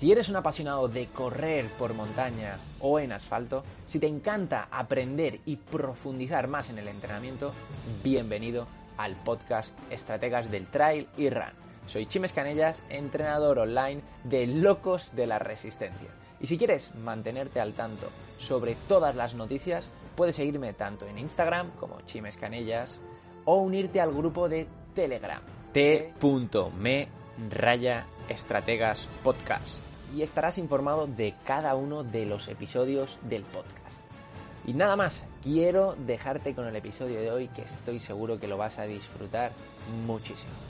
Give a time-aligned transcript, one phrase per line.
[0.00, 5.40] Si eres un apasionado de correr por montaña o en asfalto, si te encanta aprender
[5.44, 7.52] y profundizar más en el entrenamiento,
[8.02, 8.66] bienvenido
[8.96, 11.52] al podcast Estrategas del Trail y Run.
[11.84, 16.08] Soy Chimes Canellas, entrenador online de Locos de la Resistencia.
[16.40, 18.08] Y si quieres mantenerte al tanto
[18.38, 19.84] sobre todas las noticias,
[20.16, 22.98] puedes seguirme tanto en Instagram como Chimes Canellas
[23.44, 25.42] o unirte al grupo de Telegram
[25.74, 27.08] t.me
[27.50, 33.76] raya estrategas podcast y estarás informado de cada uno de los episodios del podcast.
[34.66, 38.56] Y nada más, quiero dejarte con el episodio de hoy que estoy seguro que lo
[38.56, 39.52] vas a disfrutar
[40.06, 40.69] muchísimo.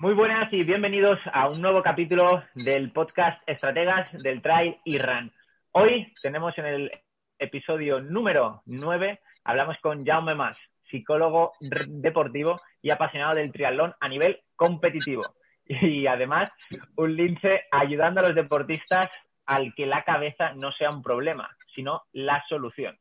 [0.00, 5.30] Muy buenas y bienvenidos a un nuevo capítulo del podcast Estrategas del Trail y Run.
[5.72, 6.90] Hoy tenemos en el
[7.38, 10.58] episodio número 9, hablamos con Jaume Mas,
[10.90, 11.52] psicólogo
[11.86, 15.20] deportivo y apasionado del triatlón a nivel competitivo.
[15.66, 16.50] Y además,
[16.96, 19.10] un lince ayudando a los deportistas
[19.44, 22.98] al que la cabeza no sea un problema, sino la solución.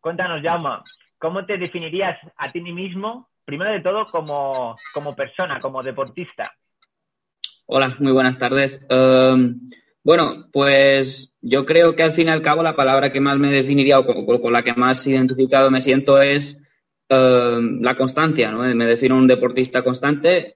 [0.00, 0.78] Cuéntanos, Jaume,
[1.18, 6.52] ¿cómo te definirías a ti mismo primero de todo como, como persona, como deportista.
[7.66, 8.86] Hola, muy buenas tardes.
[8.88, 9.60] Em,
[10.04, 13.50] bueno, pues yo creo que al fin y al cabo la palabra que más me
[13.50, 16.62] definiría o con, la que más identificado me siento es
[17.08, 18.60] em, la constancia, ¿no?
[18.60, 20.54] Me defino un deportista constante,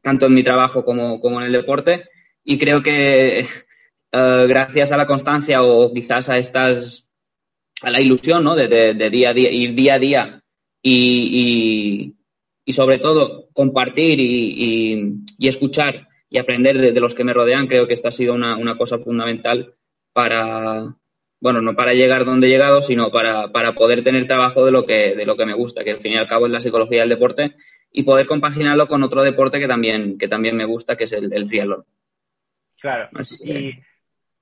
[0.00, 2.04] tanto en mi trabajo como, como en el deporte,
[2.44, 7.10] y creo que eh, gracias a la constancia o quizás a estas,
[7.82, 8.54] a la ilusión, ¿no?
[8.54, 8.68] De,
[9.10, 10.42] día a día, ir día a día
[10.80, 12.15] y
[12.72, 18.08] sobre todo compartir y, escuchar y aprender de, los que me rodean, creo que esta
[18.08, 19.74] ha sido una, cosa fundamental
[20.12, 20.96] para,
[21.40, 25.14] bueno, no para llegar donde he llegado, sino para, poder tener trabajo de lo, que,
[25.14, 27.10] de lo que me gusta, que al fin y al cabo es la psicología del
[27.10, 27.54] deporte,
[27.92, 31.32] y poder compaginarlo con otro deporte que también, que también me gusta, que es el,
[31.32, 31.84] el triatlón.
[32.80, 33.08] Claro.
[33.44, 33.72] Y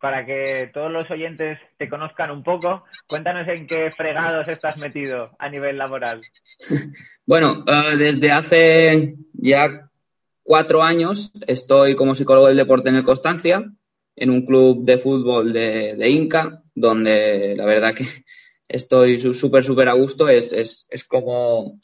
[0.05, 5.31] para que todos los oyentes te conozcan un poco, cuéntanos en qué fregados estás metido
[5.39, 6.21] a nivel laboral.
[7.27, 9.89] Bueno, eh, desde hace ya
[10.43, 13.65] cuatro años estoy como psicólogo del deporte en el Constancia,
[14.15, 18.05] en un club de fútbol de, Inca, donde la verdad que
[18.69, 20.29] estoy súper, súper a gusto.
[20.29, 21.81] Es, es, es, como,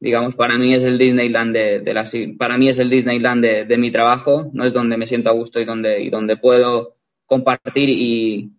[0.00, 2.08] digamos, para mí es el Disneyland de, la,
[2.38, 5.34] para mí es el Disneyland de, de, mi trabajo, no es donde me siento a
[5.34, 6.97] gusto y donde, y donde puedo
[7.28, 8.50] compartir y,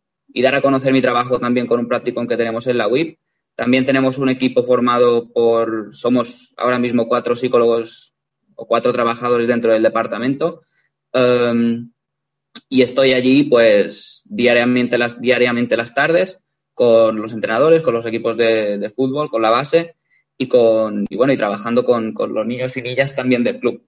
[0.41, 3.17] dar a conocer mi trabajo también con un práctico que tenemos en la WIP.
[3.55, 8.13] También tenemos un equipo formado por, somos ahora mismo cuatro psicólogos
[8.55, 10.61] o cuatro trabajadores dentro del departamento.
[11.13, 11.91] Um,
[12.69, 16.39] y estoy allí pues diariamente las, diariamente las tardes
[16.73, 19.95] con los entrenadores, con los equipos de, fútbol, con la base
[20.41, 23.83] y con y bueno y trabajando con, los niños y niñas también del club.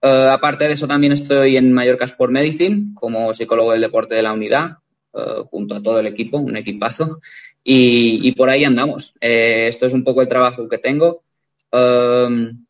[0.00, 4.22] Uh, aparte de eso también estoy en Mallorca Sport Medicine como psicólogo del deporte de
[4.22, 4.78] la unidad
[5.12, 7.20] uh, junto a todo el equipo, un equipazo
[7.68, 9.14] y, por ahí andamos.
[9.20, 11.24] Eh, esto es un poco el trabajo que tengo.
[11.72, 12.64] Um,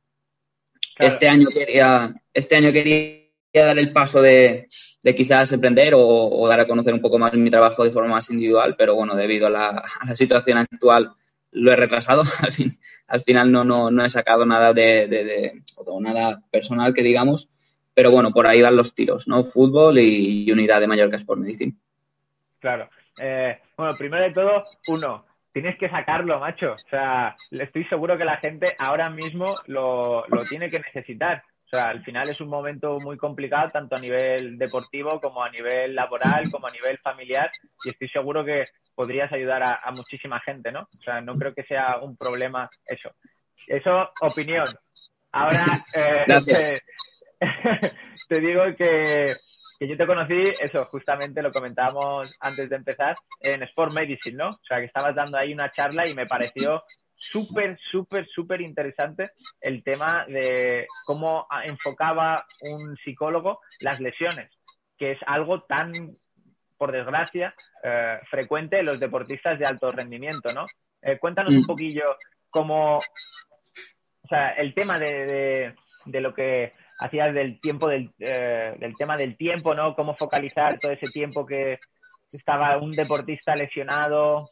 [0.98, 4.68] este año quería, este año quería dar el paso de,
[5.14, 8.74] quizás emprender o, dar a conocer un poco más mi trabajo de forma más individual,
[8.78, 11.12] pero bueno, debido a la, situación actual
[11.56, 12.22] lo he retrasado.
[12.42, 12.78] Al, fin,
[13.08, 15.62] al final no, no, no he sacado nada de, de,
[16.00, 17.48] nada personal que digamos,
[17.94, 19.42] pero bueno, por ahí van los tiros, ¿no?
[19.42, 21.74] Fútbol y, unidad de Mallorca Sport Medicine.
[22.60, 22.88] Claro.
[23.20, 26.72] Eh, bueno, primero de todo, uno, tienes que sacarlo, macho.
[26.72, 31.42] O sea, estoy seguro que la gente ahora mismo lo, lo tiene que necesitar.
[31.66, 35.51] O sea, al final es un momento muy complicado, tanto a nivel deportivo como a
[35.51, 37.51] nivel laboral, como a nivel familiar,
[37.84, 38.63] y estoy seguro que
[38.95, 40.83] podrías ayudar a, muchísima gente, ¿no?
[40.83, 43.10] O sea, no creo que sea un problema eso.
[43.66, 44.66] Eso, opinión.
[45.33, 45.65] Ahora,
[45.97, 46.74] eh,
[48.28, 49.27] te digo que
[49.78, 54.48] que yo te conocí, eso, justamente lo comentábamos antes de empezar, en Sport Medicine, ¿no?
[54.48, 56.83] O sea, que estabas dando ahí una charla y me pareció
[57.16, 59.30] súper, súper, súper interesante
[59.60, 64.51] el tema de cómo enfocaba un psicólogo las lesiones,
[64.98, 65.92] que es algo tan,
[66.77, 70.66] por desgracia, eh, frecuente en los deportistas de alto rendimiento, ¿no?
[71.03, 71.66] Eh, cuéntanos un mm.
[71.66, 72.16] poquillo
[72.51, 75.74] cómo, o sea, el tema de,
[76.04, 79.95] de, lo que hacías del tiempo, del, eh, del tema del tiempo, ¿no?
[79.95, 81.78] Cómo focalizar todo ese tiempo que
[82.33, 84.47] estaba un deportista lesionado,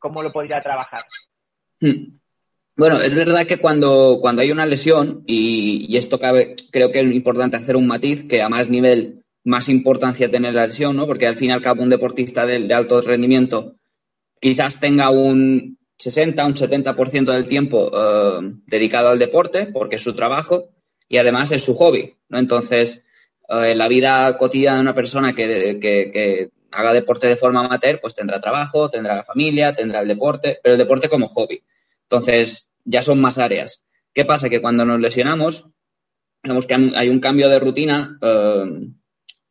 [0.00, 1.00] cómo lo podría trabajar.
[1.80, 2.12] Mm.
[2.76, 7.14] Bueno, es verdad que cuando, cuando hay una lesión, y, esto cabe, creo que es
[7.14, 11.06] importante hacer un matiz, que a más nivel, más importancia tiene la lesión, ¿no?
[11.06, 13.76] Porque al fin y al cabo un deportista de, alto rendimiento
[14.40, 20.14] quizás tenga un 60, un 70% del tiempo eh, dedicado al deporte, porque es su
[20.14, 20.70] trabajo,
[21.06, 22.38] y además es su hobby, ¿no?
[22.38, 23.04] Entonces,
[23.50, 28.14] eh, la vida cotidiana de una persona que, que haga deporte de forma amateur, pues
[28.14, 31.62] tendrá trabajo, tendrá la familia, tendrá el deporte, pero el deporte como hobby.
[32.10, 33.84] Entonces, ya son más áreas.
[34.12, 34.48] ¿Qué pasa?
[34.48, 35.68] Que cuando nos lesionamos,
[36.42, 38.88] vemos que hay un cambio de rutina, eh,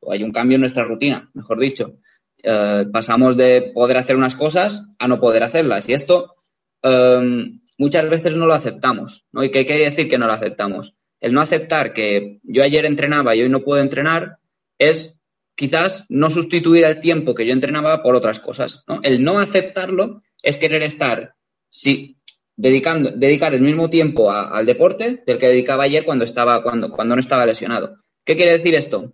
[0.01, 1.99] o hay un cambio en nuestra rutina, mejor dicho.
[2.43, 5.87] Eh, pasamos de poder hacer unas cosas a no poder hacerlas.
[5.87, 6.35] Y esto
[6.83, 9.25] eh, muchas veces no lo aceptamos.
[9.31, 9.43] ¿no?
[9.43, 10.95] ¿Y qué quiere decir que no lo aceptamos?
[11.21, 14.37] El no aceptar que yo ayer entrenaba y hoy no puedo entrenar
[14.77, 15.17] es
[15.55, 18.83] quizás no sustituir el tiempo que yo entrenaba por otras cosas.
[18.87, 18.99] ¿no?
[19.03, 21.35] El no aceptarlo es querer estar,
[21.69, 22.15] sí,
[22.59, 27.15] dedicando, dedicar el mismo tiempo al deporte del que dedicaba ayer cuando, estaba, cuando, cuando
[27.15, 27.95] no estaba lesionado.
[28.25, 29.13] ¿Qué quiere decir esto?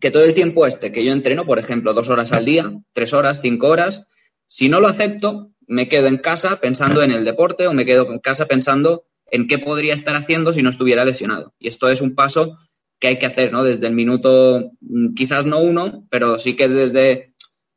[0.00, 3.12] Que todo el tiempo este que yo entreno, por ejemplo, dos horas al día, tres
[3.12, 4.08] horas, cinco horas,
[4.46, 8.10] si no lo acepto, me quedo en casa pensando en el deporte o me quedo
[8.10, 11.54] en casa pensando en qué podría estar haciendo si no estuviera lesionado.
[11.60, 12.58] Y esto es un paso
[12.98, 13.62] que hay que hacer, ¿no?
[13.62, 17.33] Desde el minuto, mm, quizás no uno, pero sí que desde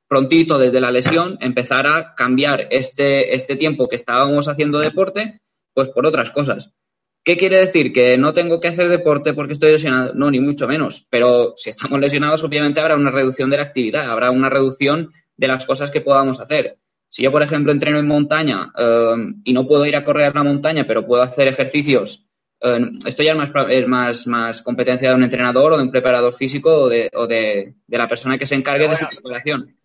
[0.07, 5.41] prontito, desde la lesión, empezar a cambiar este, este tiempo que estábamos haciendo deporte,
[5.73, 6.73] pues por otras cosas.
[7.23, 7.91] ¿Qué quiere decir?
[7.91, 10.15] ¿Que no tengo que hacer deporte porque estoy lesionado?
[10.15, 11.05] No, ni mucho menos.
[11.09, 15.47] Pero si estamos lesionados, obviamente habrá una reducción de la actividad, habrá una reducción de
[15.47, 16.77] las cosas que podamos hacer.
[17.09, 20.33] Si yo, por ejemplo, entreno en montaña eh, y no puedo ir a correr a
[20.33, 22.27] la montaña, pero puedo hacer ejercicios
[23.05, 23.51] esto ya es más,
[23.87, 27.75] más, más, competencia de un entrenador o de un preparador físico o de, o de,
[27.87, 29.75] la persona que se encargue de su preparación.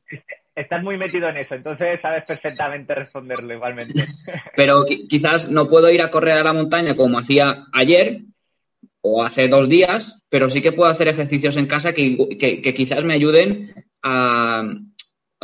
[0.55, 3.95] Estás muy metido en eso, entonces sabes perfectamente responderlo igualmente.
[4.57, 8.21] Pero quizás no puedo ir a correr a la montaña como hacía ayer
[9.01, 13.05] o hace dos días, pero sí que puedo hacer ejercicios en casa que, que, quizás
[13.05, 14.63] me ayuden a,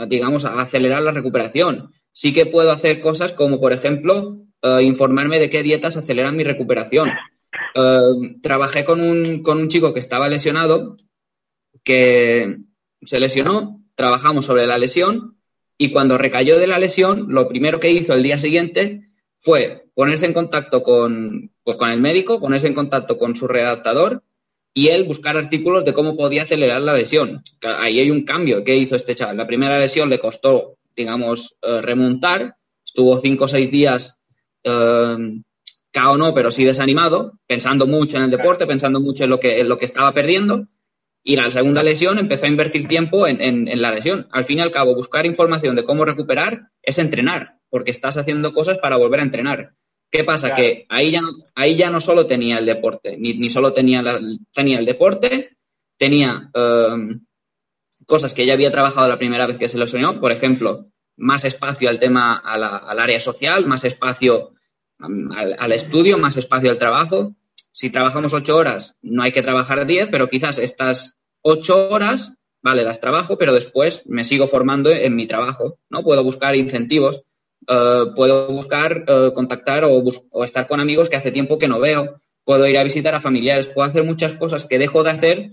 [0.06, 1.90] digamos, a acelerar la recuperación.
[2.12, 6.44] Sí que puedo hacer cosas como, por ejemplo, eh, informarme de qué dietas aceleran mi
[6.44, 7.10] recuperación.
[7.74, 10.96] Eh, trabajé con un, con un chico que estaba lesionado,
[11.82, 12.58] que
[13.02, 15.36] se lesionó, trabajamos sobre la lesión
[15.76, 20.24] y cuando recayó de la lesión, lo primero que hizo el día siguiente fue ponerse
[20.24, 24.22] en contacto con, pues, con el médico, ponerse en contacto con su redactador
[24.72, 27.42] y él buscar artículos de cómo podía acelerar la lesión.
[27.60, 29.36] Ahí hay un cambio que hizo este chaval.
[29.36, 32.54] La primera lesión le costó, digamos, eh, remontar,
[32.84, 34.16] estuvo cinco o seis días
[34.62, 35.40] eh,
[35.90, 39.60] cao no, pero sí desanimado, pensando mucho en el deporte, pensando mucho en lo que,
[39.60, 40.68] en lo que estaba perdiendo.
[41.22, 44.28] Y la segunda lesión empezó a invertir tiempo en, la lesión.
[44.32, 48.52] Al fin y al cabo, buscar información de cómo recuperar es entrenar, porque estás haciendo
[48.52, 49.74] cosas para volver a entrenar.
[50.10, 50.54] ¿Qué pasa?
[50.54, 54.02] Que ahí ya, no, ahí ya no solo tenía el deporte, ni, ni solo tenía,
[54.54, 55.58] tenía el deporte,
[55.98, 57.26] tenía em,
[58.06, 60.18] cosas que ya había trabajado la primera vez que se lo soñó.
[60.18, 64.54] Por ejemplo, más espacio al tema, al área social, más espacio
[64.98, 67.34] al, estudio, más espacio al trabajo.
[67.72, 72.84] Si trabajamos ocho horas, no hay que trabajar diez, pero quizás estas ocho horas, vale,
[72.84, 76.02] las trabajo, pero después me sigo formando en mi trabajo, ¿no?
[76.02, 77.22] Puedo buscar incentivos,
[77.66, 81.80] eh, puedo buscar eh, contactar o, o estar con amigos que hace tiempo que no
[81.80, 85.50] veo, puedo ir a visitar a familiares, puedo hacer muchas cosas que dejo de hacer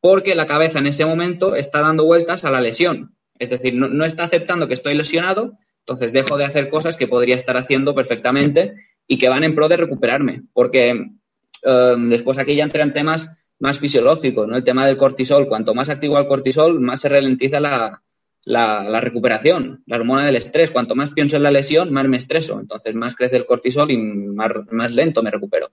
[0.00, 3.16] porque la cabeza en ese momento está dando vueltas a la lesión.
[3.38, 5.58] Es decir, no, no, está aceptando que estoy lesionado
[5.90, 8.74] entonces dejo de hacer cosas que podría estar haciendo perfectamente
[9.06, 13.28] y que van en pro de recuperarme, porque em, después aquí ya entran temas
[13.60, 14.56] más fisiológicos, ¿no?
[14.56, 18.02] El tema del cortisol, cuanto más activo el cortisol, más se ralentiza la,
[18.44, 20.70] la, recuperación, la hormona del estrés.
[20.70, 22.58] Cuanto más pienso en la lesión, más me estreso.
[22.58, 25.70] Entonces, más crece el cortisol y más, más lento me recupero.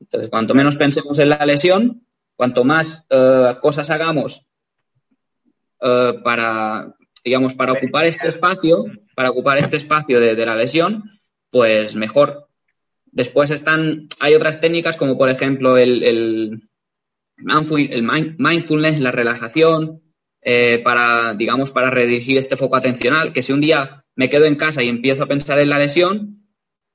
[0.00, 2.06] Entonces, cuanto menos pensemos en la lesión,
[2.36, 4.46] cuanto más eh, cosas hagamos
[5.80, 6.94] eh, para,
[7.24, 11.04] digamos, para ocupar este espacio, para ocupar este espacio de, la lesión,
[11.50, 12.48] pues mejor.
[13.10, 16.67] Después están, hay otras técnicas como por ejemplo el,
[17.38, 20.02] mindfulness, la relajación,
[20.42, 24.56] eh, para, digamos, para redirigir este foco atencional, que si un día me quedo en
[24.56, 26.46] casa y empiezo a pensar en la lesión,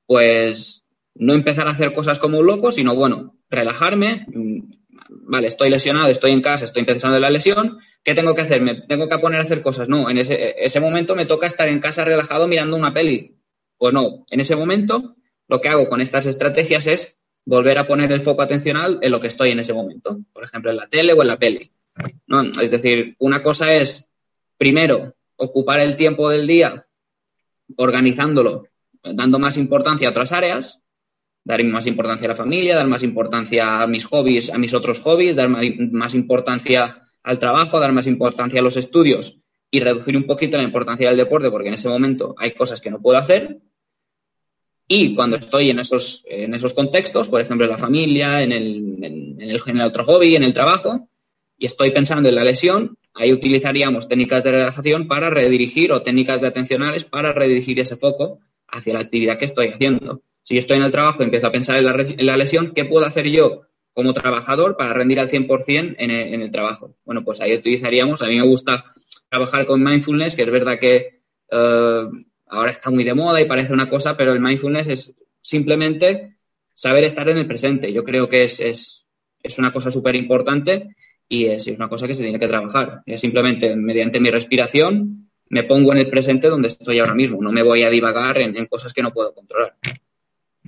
[0.06, 0.86] pues
[1.16, 4.72] no empezar a hacer cosas como un loco, sino bueno, relajarme, mm,
[5.28, 8.62] vale, estoy lesionado, estoy en casa, estoy empezando la lesión, ¿qué tengo que hacer?
[8.62, 9.90] ¿Me tengo que poner a hacer cosas?
[9.90, 13.38] No, en ese, ese momento me toca estar en casa relajado mirando una peli.
[13.78, 15.16] Pues no, en ese momento
[15.48, 19.20] lo que hago con estas estrategias es volver a poner el foco atencional en lo
[19.20, 21.72] que estoy en ese momento, por ejemplo, en la tele o en la peli.
[22.28, 22.44] ¿no?
[22.62, 24.08] Es decir, una cosa es,
[24.58, 26.86] primero, ocupar el tiempo del día
[27.78, 28.68] organizándolo,
[29.04, 30.80] dando más importancia a otras áreas,
[31.44, 35.00] dar más importancia a la familia, dar más importancia a mis hobbies, a mis otros
[35.02, 39.38] hobbies, dar más importancia al trabajo, dar más importancia a los estudios
[39.72, 42.92] y reducir un poquito la importancia del deporte porque en ese momento hay cosas que
[42.92, 43.60] no puedo hacer.
[44.88, 49.04] Y cuando estoy en esos, en esos contextos, por ejemplo, en la familia, en el,
[49.04, 51.08] en, el, en otro hobby, en el trabajo,
[51.58, 56.42] y estoy pensando en la lesión, ahí utilizaríamos técnicas de relajación para redirigir o técnicas
[56.42, 60.22] de atencionales para redirigir ese foco hacia la actividad que estoy haciendo.
[60.44, 63.06] Si yo estoy en el trabajo y empiezo a pensar en la, lesión, ¿qué puedo
[63.06, 63.62] hacer yo
[63.94, 66.96] como trabajador para rendir al 100% en el, en el trabajo?
[67.06, 68.84] Bueno, pues ahí utilizaríamos, a mí me gusta
[69.30, 72.04] trabajar con mindfulness, que es verdad que eh,
[72.54, 76.38] ahora está muy de moda y parece una cosa, pero el mindfulness es simplemente
[76.74, 77.92] saber estar en el presente.
[77.92, 79.06] Yo creo que es, es,
[79.42, 80.96] es una cosa súper importante
[81.28, 83.02] y es, una cosa que se tiene que trabajar.
[83.06, 87.42] Es simplemente mediante mi respiración me pongo en el presente donde estoy ahora mismo.
[87.42, 89.76] No me voy a divagar en, cosas que no puedo controlar.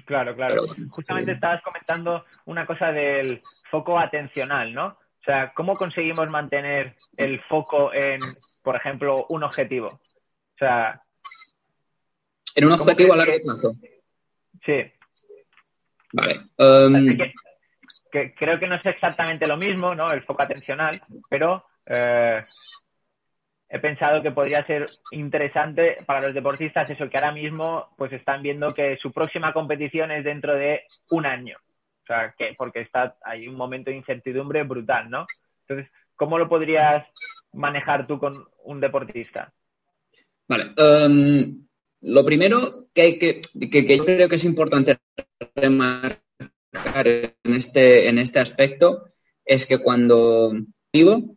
[0.06, 0.62] Claro, claro.
[0.90, 4.88] Justamente estabas comentando una cosa del foco atencional, ¿no?
[4.88, 8.20] O sea, ¿cómo conseguimos mantener el foco en,
[8.62, 9.88] por ejemplo, un objetivo?
[9.88, 11.02] O sea...
[12.56, 13.74] En un objetivo a largo plazo.
[14.66, 14.92] Sí.
[16.14, 16.40] Vale.
[16.58, 17.18] Um,
[18.10, 20.10] creo que no es exactamente lo mismo, ¿no?
[20.12, 22.42] El foco atencional, pero eh,
[23.68, 28.42] he pensado que podría ser interesante para los deportistas eso que ahora mismo pues están
[28.42, 31.58] viendo que su próxima competición es dentro de un año.
[32.04, 35.26] O sea, que porque está hay un momento de incertidumbre brutal, ¿no?
[35.68, 37.06] Entonces, ¿cómo lo podrías
[37.52, 38.34] manejar tú con
[38.64, 39.52] un deportista?
[40.48, 40.74] Vale.
[40.78, 41.66] Um,
[42.06, 45.00] lo primero que, hay que, que, yo creo que es importante
[45.56, 46.22] remarcar
[47.08, 49.06] en este, en este aspecto
[49.44, 50.54] es que cuando
[50.94, 51.36] vivo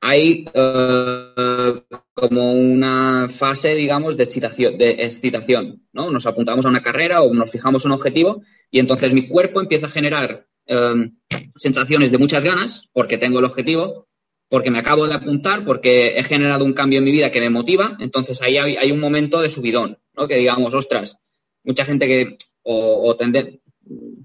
[0.00, 6.10] hay eh, como una fase, digamos, de excitación, de excitación, ¿no?
[6.10, 9.86] Nos apuntamos a una carrera o nos fijamos un objetivo y entonces mi cuerpo empieza
[9.86, 11.16] a generar em,
[11.56, 14.06] sensaciones de muchas ganas porque tengo el objetivo,
[14.48, 17.50] porque me acabo de apuntar, porque he generado un cambio en mi vida que me
[17.50, 20.26] motiva, entonces ahí hay, un momento de subidón, ¿no?
[20.26, 21.16] Que digamos, ostras,
[21.64, 23.16] mucha gente que, o, o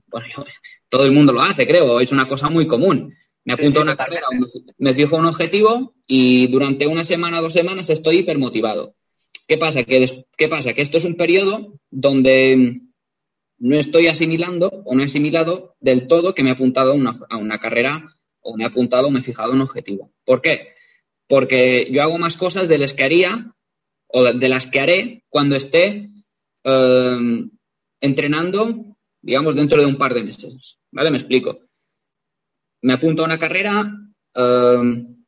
[0.08, 0.28] bueno,
[0.90, 3.14] todo el mundo lo hace, creo, es una cosa muy común.
[3.46, 4.28] Me apunto a una carrera,
[4.78, 8.96] me fijo un objetivo y durante una semana, dos semanas estoy hipermotivado.
[9.48, 9.84] ¿Qué pasa?
[9.84, 10.74] Que, ¿Qué pasa?
[10.74, 12.82] Que esto es un periodo donde
[13.58, 17.18] no estoy asimilando o no he asimilado del todo que me he apuntado a una,
[17.30, 20.12] a una carrera o me he apuntado o me he fijado un objetivo.
[20.26, 20.70] ¿Por qué?
[21.28, 23.54] Porque yo hago más cosas de las que haría
[24.08, 26.10] o de las que haré cuando esté
[26.64, 27.18] eh,
[28.02, 28.90] entrenando
[29.22, 30.80] digamos, dentro de un par de meses.
[30.92, 31.12] ¿Vale?
[31.12, 31.60] Me explico.
[32.82, 33.94] Me apunto a una carrera,
[34.34, 35.26] em,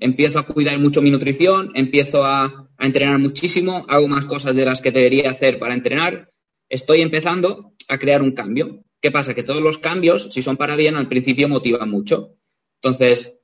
[0.00, 4.82] empiezo a cuidar mucho mi nutrición, empiezo a, entrenar muchísimo, hago más cosas de las
[4.82, 6.30] que debería hacer para entrenar,
[6.68, 8.84] estoy empezando a crear un cambio.
[9.00, 9.32] ¿Qué pasa?
[9.32, 12.35] Que todos los cambios, si son para bien, al principio motivan mucho.
[12.82, 13.38] Entonces,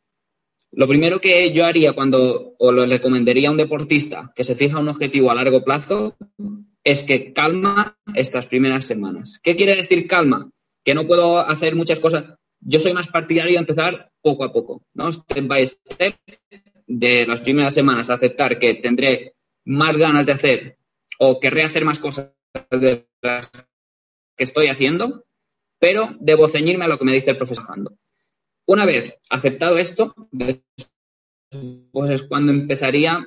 [0.71, 4.79] lo primero que yo haría cuando, o le recomendaría a un deportista que se fija
[4.79, 6.17] un objetivo a largo plazo,
[6.85, 9.39] es que calma estas primeras semanas.
[9.43, 10.51] ¿Qué quiere decir calma?
[10.85, 12.25] Que no puedo hacer muchas cosas.
[12.61, 15.13] Yo soy más partidario de empezar poco a poco, ¿no?
[15.13, 16.17] Step by step,
[16.87, 19.35] de las primeras semanas, aceptar que tendré
[19.65, 20.79] más ganas de hacer
[21.19, 22.33] o querré hacer más cosas
[22.71, 23.51] de las
[24.37, 25.25] que estoy haciendo,
[25.79, 27.65] pero debo ceñirme a lo que me dice el profesor.
[28.73, 30.15] Una vez aceptado esto,
[31.93, 33.23] pues es cuando empezaría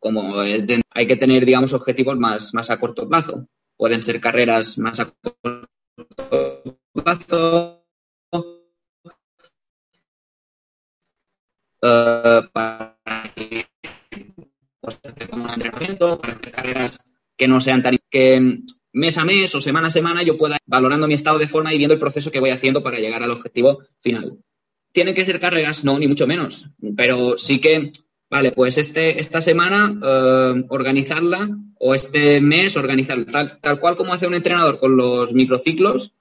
[0.00, 3.46] como hay que tener, digamos, objetivos más, más a corto plazo.
[3.76, 7.86] Pueden ser carreras más a corto plazo.
[11.82, 12.98] Uh, para
[14.80, 16.98] pues, hacer como un entrenamiento, para hacer carreras
[17.36, 17.96] que no sean tan
[18.92, 21.72] mes a mes o semana a semana yo pueda ir valorando mi estado de forma
[21.72, 24.38] y viendo el proceso que voy haciendo para llegar al objetivo final.
[24.92, 25.84] ¿Tienen que ser carreras?
[25.84, 26.68] No, ni mucho menos.
[26.96, 27.92] Pero sí que
[28.30, 31.48] Vale, pues este, esta semana eh, organizarla
[31.80, 36.14] o este mes organizarla, tal, tal cual como hace un entrenador con los microciclos,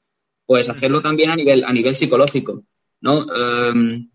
[0.47, 2.63] pues hacerlo también a nivel, a nivel psicológico,
[3.01, 3.27] ¿no?
[3.31, 4.09] Em,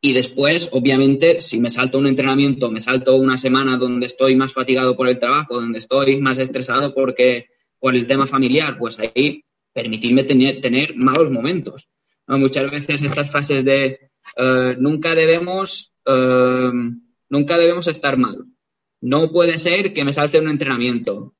[0.00, 4.54] y después, obviamente, si me salto un entrenamiento, me salto una semana donde estoy más
[4.54, 7.48] fatigado por el trabajo, donde estoy más estresado porque,
[7.84, 11.86] por el tema familiar, pues ahí permitirme tener, malos momentos.
[12.26, 16.70] Muchas veces estas fases de eh, nunca debemos eh,
[17.28, 18.46] nunca debemos estar mal.
[19.02, 21.34] No puede ser que me salte un entrenamiento.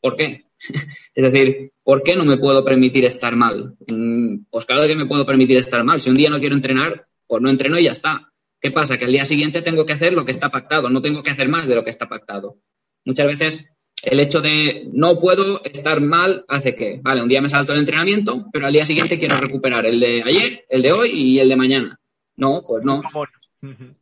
[0.00, 0.44] ¿Por qué?
[1.16, 3.74] es decir, ¿por qué no me puedo permitir estar mal?
[3.92, 6.00] Mm, pues claro que me puedo permitir estar mal.
[6.00, 8.32] Si un día no quiero entrenar, pues no entreno y ya está.
[8.60, 8.96] ¿Qué pasa?
[8.98, 11.48] Que al día siguiente tengo que hacer lo que está pactado, no tengo que hacer
[11.48, 12.58] más de lo que está pactado.
[13.04, 13.66] Muchas veces
[14.02, 17.80] el hecho de no puedo estar mal hace que, vale, un día me salto el
[17.80, 21.48] entrenamiento, pero al día siguiente quiero recuperar el de ayer, el de hoy y el
[21.48, 22.00] de mañana.
[22.36, 23.02] No, pues no.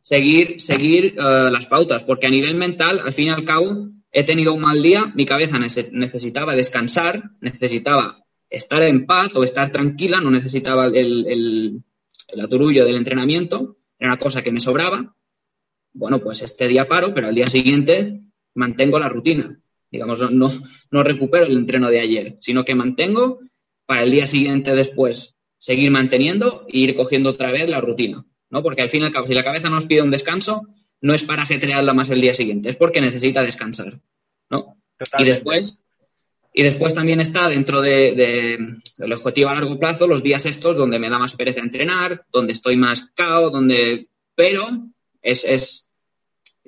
[0.01, 4.23] Seguir, seguir eh, las pautas, porque a nivel mental, al fin y al cabo, he
[4.23, 10.21] tenido un mal día, mi cabeza necesitaba descansar, necesitaba estar en paz o estar tranquila,
[10.21, 10.95] no necesitaba el,
[11.27, 11.83] el,
[12.29, 15.15] el aturullo del entrenamiento, era una cosa que me sobraba.
[15.91, 18.21] Bueno, pues este día paro, pero al día siguiente
[18.53, 19.59] mantengo la rutina.
[19.91, 20.51] Digamos, no,
[20.91, 23.39] no recupero el entreno de ayer, sino que mantengo
[23.85, 28.25] para el día siguiente después seguir manteniendo e ir cogiendo otra vez la rutina.
[28.49, 28.63] ¿no?
[28.63, 30.67] Porque al fin y al cabo, si la cabeza nos pide un descanso,
[31.01, 33.99] no es para ajetrearla más el día siguiente, es porque necesita descansar,
[34.49, 34.77] ¿no?
[35.17, 35.81] Y después,
[36.53, 40.99] y después también está dentro de, del objetivo a largo plazo los días estos donde
[40.99, 44.07] me da más pereza entrenar, donde estoy más cao, donde...
[44.35, 44.67] Pero
[45.21, 45.88] es, es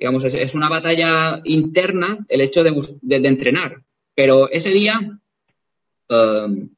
[0.02, 3.84] digamos, es, una batalla interna el hecho de, entrenar.
[4.16, 6.70] Pero ese día, um,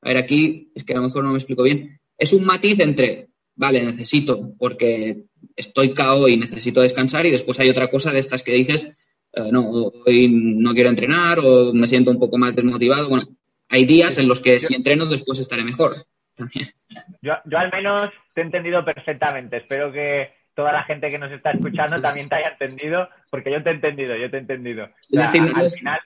[0.00, 2.78] a ver, aquí es que a lo mejor no me explico bien, es un matiz
[2.78, 5.24] entre vale, necesito porque
[5.56, 8.84] estoy cao y necesito descansar y después hay otra cosa de estas que dices,
[9.32, 9.68] eh, no,
[10.06, 13.08] hoy no quiero entrenar o me siento un poco más desmotivado.
[13.08, 13.26] Bueno,
[13.70, 15.96] hay días en los que si entreno después estaré mejor.
[17.20, 19.58] Yo, yo al menos te he entendido perfectamente.
[19.58, 23.62] Espero que toda la gente que nos está escuchando también te haya entendido, porque yo
[23.62, 24.88] te he entendido, yo te he entendido.
[25.18, 26.00] al final...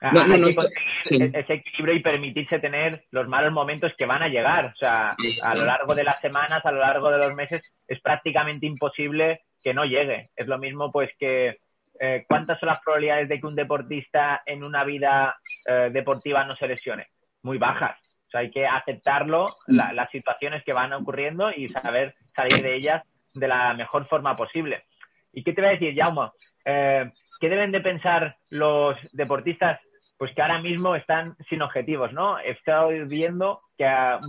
[0.00, 4.66] Hay que conseguir ese equilibrio y permitirse tener los malos momentos que van a llegar.
[4.66, 5.06] O sea,
[5.44, 9.42] a lo largo de las semanas, a lo largo de los meses, es prácticamente imposible
[9.62, 10.30] que no llegue.
[10.36, 11.58] Es lo mismo, pues, que
[11.98, 15.36] eh, ¿cuántas son las probabilidades de que un deportista en una vida
[15.66, 17.08] eh, deportiva no se lesione?
[17.42, 17.98] Muy bajas.
[18.26, 23.02] O sea, hay que aceptarlo, las situaciones que van ocurriendo y saber salir de ellas
[23.34, 24.84] de la mejor forma posible.
[25.32, 26.30] ¿Y qué te voy a decir, Jaume?
[26.64, 27.10] Eh,
[27.40, 29.80] ¿Qué deben de pensar los deportistas
[30.18, 32.38] pues que ahora mismo están sin objetivos, ¿no?
[32.38, 33.86] He estado viendo que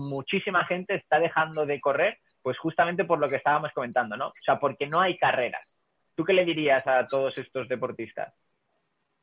[0.10, 4.28] muchísima gente está dejando de correr, pues justamente por lo que estábamos comentando, ¿no?
[4.28, 5.74] O sea, porque no hay carreras.
[6.16, 8.34] ¿Tú qué le dirías a todos estos deportistas?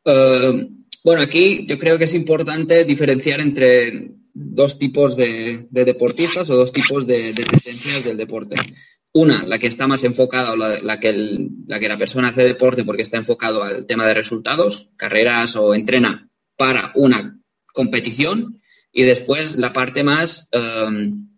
[0.05, 0.69] Eh,
[1.03, 6.73] bueno, aquí yo creo que es importante diferenciar entre dos tipos de, deportistas o dos
[6.73, 8.55] tipos de, de tendencias del deporte.
[9.14, 12.85] Una, la que está más enfocada, o la, que la que la persona hace deporte
[12.85, 17.40] porque está enfocado al tema de resultados, carreras o entrena para una
[17.72, 18.61] competición.
[18.92, 21.29] Y después la parte más em,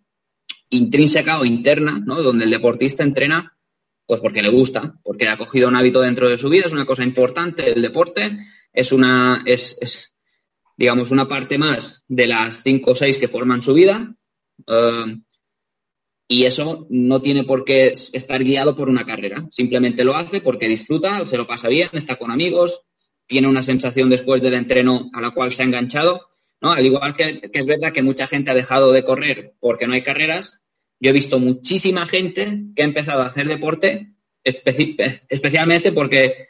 [0.69, 2.21] intrínseca o interna, ¿no?
[2.23, 3.57] Donde el deportista entrena
[4.07, 6.85] pues porque le gusta, porque ha cogido un hábito dentro de su vida, es una
[6.85, 8.39] cosa importante el deporte,
[8.71, 10.15] es una, es, es
[10.77, 14.15] digamos, una parte más de las cinco o seis que forman su vida.
[14.65, 15.23] Em,
[16.27, 19.47] y eso no tiene por qué estar guiado por una carrera.
[19.51, 22.81] Simplemente lo hace porque disfruta, se lo pasa bien, está con amigos,
[23.27, 26.27] tiene una sensación después del entreno a la cual se ha enganchado.
[26.61, 26.71] ¿no?
[26.71, 30.01] Al igual que, es verdad que mucha gente ha dejado de correr porque no hay
[30.01, 30.65] carreras,
[30.99, 34.13] yo he visto muchísima gente que ha empezado a hacer deporte
[34.43, 36.47] especialmente porque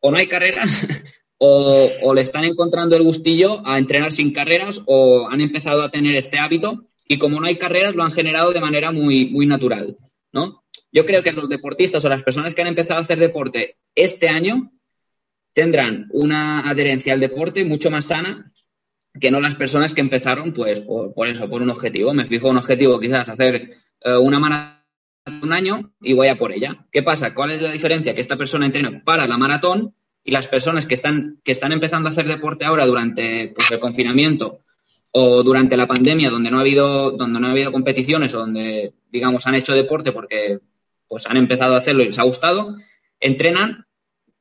[0.00, 0.86] o no hay carreras
[1.38, 5.90] o, o, le están encontrando el gustillo a entrenar sin carreras o han empezado a
[5.90, 9.46] tener este hábito y como no hay carreras, lo han generado de manera muy, muy
[9.46, 9.96] natural,
[10.30, 10.62] ¿no?
[10.92, 14.28] Yo creo que los deportistas o las personas que han empezado a hacer deporte este
[14.28, 14.72] año
[15.54, 18.52] tendrán una adherencia al deporte mucho más sana
[19.18, 22.14] que no las personas que empezaron, pues, por, eso, por un objetivo.
[22.14, 24.78] Me fijo un objetivo, quizás hacer eh, una maratón
[25.42, 26.86] un año y voy a por ella.
[26.92, 27.34] ¿Qué pasa?
[27.34, 28.14] ¿Cuál es la diferencia?
[28.14, 32.08] Que esta persona entrena para la maratón y las personas que están, que están empezando
[32.08, 34.60] a hacer deporte ahora durante pues, el confinamiento
[35.12, 38.94] o durante la pandemia donde no ha habido donde no ha habido competiciones o donde
[39.10, 40.60] digamos han hecho deporte porque
[41.06, 42.76] pues han empezado a hacerlo y les ha gustado
[43.20, 43.86] entrenan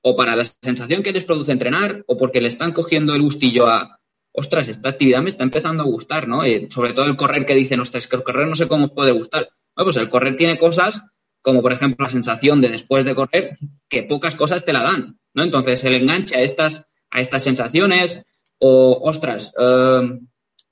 [0.02, 3.68] o para la sensación que les produce entrenar o porque le están cogiendo el gustillo
[3.68, 4.00] a
[4.34, 7.80] ostras esta actividad me está empezando a gustar no sobre todo el correr que dicen
[7.80, 11.04] ostras que el correr no sé cómo puede gustar bueno, pues el correr tiene cosas
[11.42, 15.18] como por ejemplo la sensación de después de correr que pocas cosas te la dan
[15.34, 18.22] no entonces el enganche a estas a estas sensaciones
[18.60, 20.20] o ostras eh,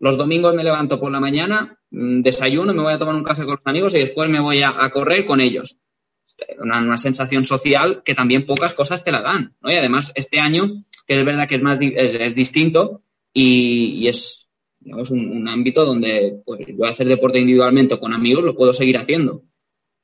[0.05, 3.43] los domingos me levanto por la mañana, mm, desayuno, me voy a tomar un café
[3.43, 5.77] con los amigos y después me voy a, correr con ellos.
[6.59, 9.71] una, sensación social que también pocas cosas te la dan, ¿no?
[9.71, 13.01] Y además, este año, que es verdad que es más es, distinto
[13.33, 14.47] y, es
[14.79, 19.43] digamos, un, ámbito donde pues, yo hacer deporte individualmente con amigos lo puedo seguir haciendo.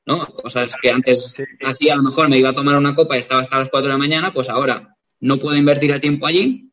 [0.04, 0.26] ¿no?
[0.26, 3.42] Cosas que antes hacía, a lo mejor me iba a tomar una copa y estaba
[3.42, 6.72] hasta las 4 de la mañana, pues ahora no puedo invertir el tiempo allí,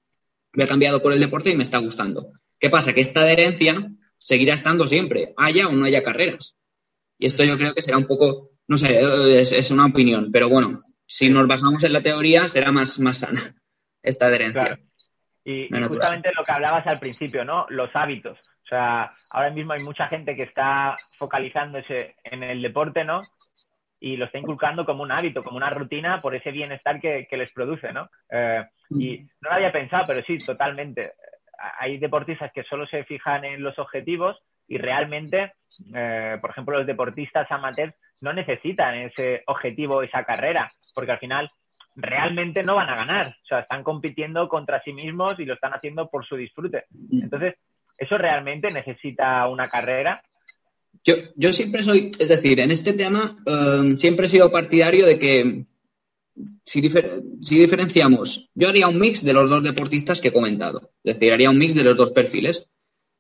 [0.54, 2.32] me he cambiado por el deporte y me está gustando.
[2.60, 2.93] ¿Qué pasa?
[2.93, 6.56] Que esta adherencia seguirá estando siempre, haya o no haya carreras.
[7.17, 9.00] Y esto yo creo que será un poco, no sé,
[9.39, 13.56] es, una opinión, pero bueno, si nos basamos en la teoría será más, más sana
[14.04, 14.80] esta adherencia.
[15.43, 17.65] Y, justamente lo que hablabas al principio, ¿no?
[17.69, 18.52] Los hábitos.
[18.65, 23.22] O sea, ahora mismo hay mucha gente que está focalizándose en el deporte, ¿no?
[24.00, 27.52] Y lo está inculcando como un hábito, como una rutina por ese bienestar que, les
[27.52, 28.10] produce, ¿no?
[28.30, 31.13] Eh, y no lo había pensado, pero sí, totalmente.
[31.80, 35.54] Hay deportistas que solo se fijan en los objetivos y realmente,
[35.95, 41.50] eh, por ejemplo, los deportistas amateurs no necesitan ese objetivo, esa carrera, porque al final
[41.95, 43.28] realmente no van a ganar.
[43.28, 46.86] O sea, están compitiendo contra sí mismos y lo están haciendo por su disfrute.
[47.12, 47.56] Entonces,
[47.98, 50.22] ¿eso realmente necesita una carrera?
[51.04, 55.17] Yo, yo siempre soy, es decir, en este tema um, siempre he sido partidario de
[55.17, 55.65] que
[56.63, 60.91] si, diferenciamos, yo haría un mix de los dos deportistas que he comentado.
[61.04, 62.67] Es decir, haría un mix de los dos perfiles,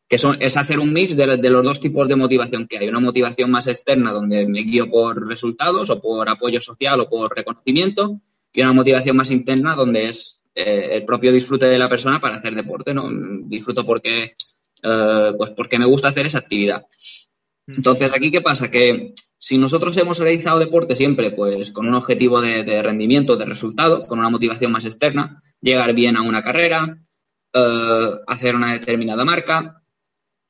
[0.07, 2.89] que es hacer un mix de, de los dos tipos de motivación que hay.
[2.89, 7.35] Una motivación más externa donde me guío por resultados o por apoyo social o por
[7.35, 8.19] reconocimiento
[8.53, 12.37] y una motivación más interna donde es eh, el propio disfrute de la persona para
[12.37, 13.07] hacer deporte, ¿no?
[13.45, 14.33] Disfruto porque,
[14.83, 16.85] eh, pues porque me gusta hacer esa actividad.
[17.75, 18.71] Entonces, ¿aquí qué pasa?
[18.71, 24.01] Que si nosotros hemos realizado deporte siempre, pues con un objetivo de, rendimiento, de resultado,
[24.01, 26.97] con una motivación más externa, llegar bien a una carrera,
[27.53, 29.81] eh, hacer una determinada marca,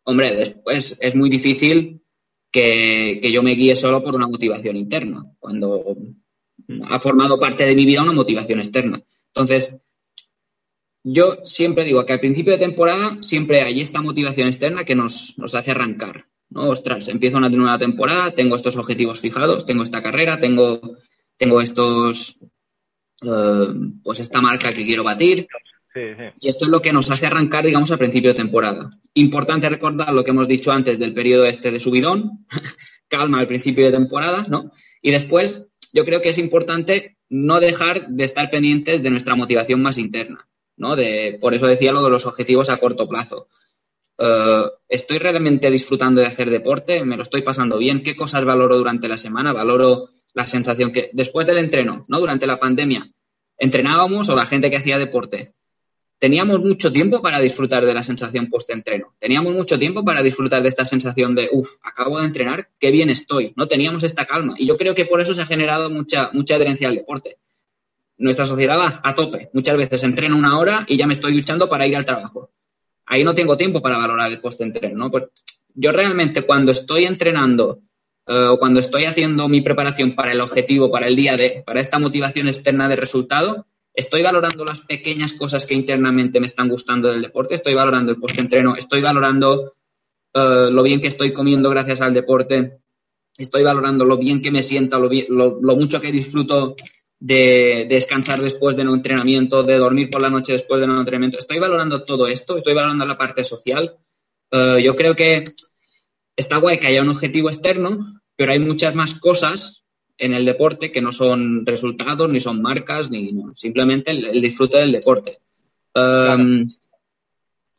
[0.03, 2.01] hombre, después es muy difícil
[2.51, 5.23] que, yo me guíe solo por una motivación interna.
[5.39, 5.97] Cuando
[6.84, 9.01] ha formado parte de mi vida una motivación externa.
[9.27, 9.79] Entonces,
[11.03, 15.36] yo siempre digo que al principio de temporada siempre hay esta motivación externa que nos,
[15.53, 16.25] hace arrancar.
[16.50, 16.70] ¿No?
[16.70, 20.80] Ostras, empiezo una nueva temporada, tengo estos objetivos fijados, tengo esta carrera, tengo,
[21.38, 22.40] tengo estos,
[23.22, 23.68] eh,
[24.04, 25.48] pues esta marca que quiero batir.
[26.40, 28.90] Y esto es lo que nos hace arrancar, digamos, al principio de temporada.
[29.16, 32.46] Importante recordar lo que hemos dicho antes del periodo este de subidón,
[33.10, 34.72] calma al principio de temporada, ¿no?
[35.02, 39.82] Y después yo creo que es importante no dejar de estar pendientes de nuestra motivación
[39.82, 40.96] más interna, ¿no?
[40.96, 43.48] De, por eso decía lo de los objetivos a corto plazo.
[44.19, 47.03] Eh, ¿Estoy realmente disfrutando de hacer deporte?
[47.05, 48.03] ¿Me lo estoy pasando bien?
[48.03, 49.53] ¿Qué cosas valoro durante la semana?
[49.53, 52.19] ¿Valoro la sensación que después del entreno, ¿no?
[52.19, 53.08] Durante la pandemia,
[53.58, 55.53] entrenábamos o la gente que hacía deporte,
[56.17, 59.13] teníamos mucho tiempo para disfrutar de la sensación post-entreno.
[59.19, 63.10] Teníamos mucho tiempo para disfrutar de esta sensación de, uff, acabo de entrenar, qué bien
[63.10, 63.53] estoy.
[63.55, 64.55] No teníamos esta calma.
[64.58, 67.38] Y yo creo que por eso se ha generado mucha, mucha adherencia al deporte.
[68.17, 69.49] Nuestra sociedad va a tope.
[69.53, 72.51] Muchas veces entreno una hora y ya me estoy luchando para ir al trabajo.
[73.10, 74.95] Ahí no tengo tiempo para valorar el post-entreno.
[74.98, 75.12] ¿no?
[75.12, 75.26] Pues
[75.74, 77.82] yo realmente cuando estoy entrenando
[78.28, 81.82] eh, o cuando estoy haciendo mi preparación para el objetivo, para el día de, para
[81.82, 87.10] esta motivación externa de resultado, estoy valorando las pequeñas cosas que internamente me están gustando
[87.10, 89.74] del deporte, estoy valorando el post-entreno, estoy valorando
[90.34, 92.80] eh, lo bien que estoy comiendo gracias al deporte,
[93.38, 96.76] estoy valorando lo bien que me sienta, lo, lo, mucho que disfruto
[97.19, 101.38] de, descansar después de un entrenamiento, de dormir por la noche después de un entrenamiento.
[101.38, 103.95] Estoy valorando todo esto, estoy valorando la parte social.
[104.51, 105.43] Eh, yo creo que
[106.36, 109.84] está guay que haya un objetivo externo, pero hay muchas más cosas
[110.17, 114.91] en el deporte que no son resultados, ni son marcas, ni simplemente el, disfrute del
[114.91, 115.39] deporte.
[115.95, 116.67] Um,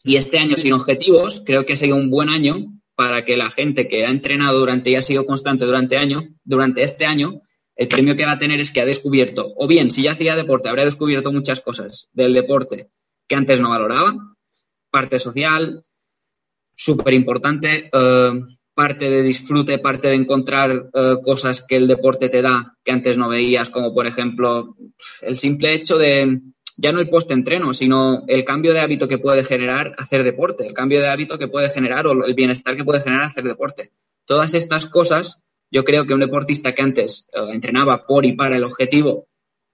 [0.02, 3.50] y este año sin objetivos, creo que ha sido un buen año para que la
[3.50, 7.42] gente que ha entrenado durante y ha sido constante durante año, durante este año,
[7.80, 10.36] el premio que va a tener es que ha descubierto, o bien, si ya hacía
[10.36, 12.90] deporte, habría descubierto muchas cosas del deporte
[13.26, 14.14] que antes no valoraba,
[14.90, 15.80] parte social,
[16.76, 18.38] súper importante, uh,
[18.74, 23.18] parte de disfrute, parte de encontrar eh, cosas que el deporte te da que antes
[23.18, 24.76] no veías, como por ejemplo
[25.22, 26.40] el simple hecho de,
[26.76, 30.72] ya no el post-entreno, sino el cambio de hábito que puede generar hacer deporte, el
[30.72, 33.90] cambio de hábito que puede generar o el bienestar que puede generar hacer deporte.
[34.24, 38.56] Todas estas cosas, yo creo que un deportista que antes eh, entrenaba por y para
[38.56, 39.28] el objetivo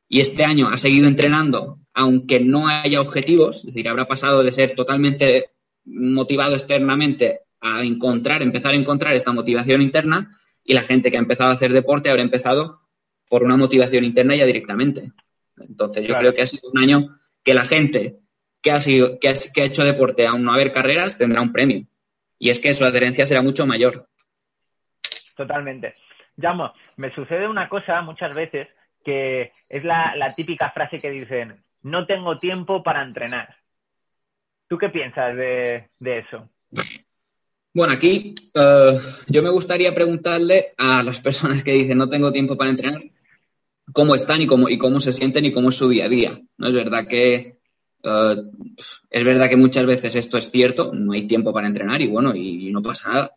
[0.09, 4.53] y este año ha seguido entrenando, aunque no haya objetivos, es decir, habrá pasado de
[4.53, 5.51] ser totalmente
[5.85, 10.31] motivado externamente a encontrar, empezar a encontrar esta motivación interna
[10.65, 12.81] y la gente que ha empezado a hacer deporte habrá empezado
[13.29, 15.13] por una motivación interna ya directamente.
[15.59, 18.19] Entonces yo creo que ha sido un año que la gente
[18.63, 21.87] que ha, sido, que ha, hecho deporte aún no haber carreras tendrá un premio.
[22.39, 24.09] Y es que su adherencia será mucho mayor.
[25.37, 25.94] Totalmente.
[26.37, 28.68] Llamo, me sucede una cosa muchas veces
[29.05, 33.55] que es la, típica frase que dicen, no tengo tiempo para entrenar.
[34.68, 36.49] ¿Tú qué piensas de, eso?
[37.72, 42.57] Bueno, aquí eh, yo me gustaría preguntarle a las personas que dicen no tengo tiempo
[42.57, 43.03] para entrenar
[43.92, 46.40] cómo están y cómo, y cómo se sienten y cómo es su día a día.
[46.57, 46.66] ¿no?
[46.66, 47.59] Es verdad que
[48.03, 48.37] eh,
[49.11, 52.35] es verdad que muchas veces esto es cierto, no hay tiempo para entrenar y bueno,
[52.35, 53.37] y no pasa nada.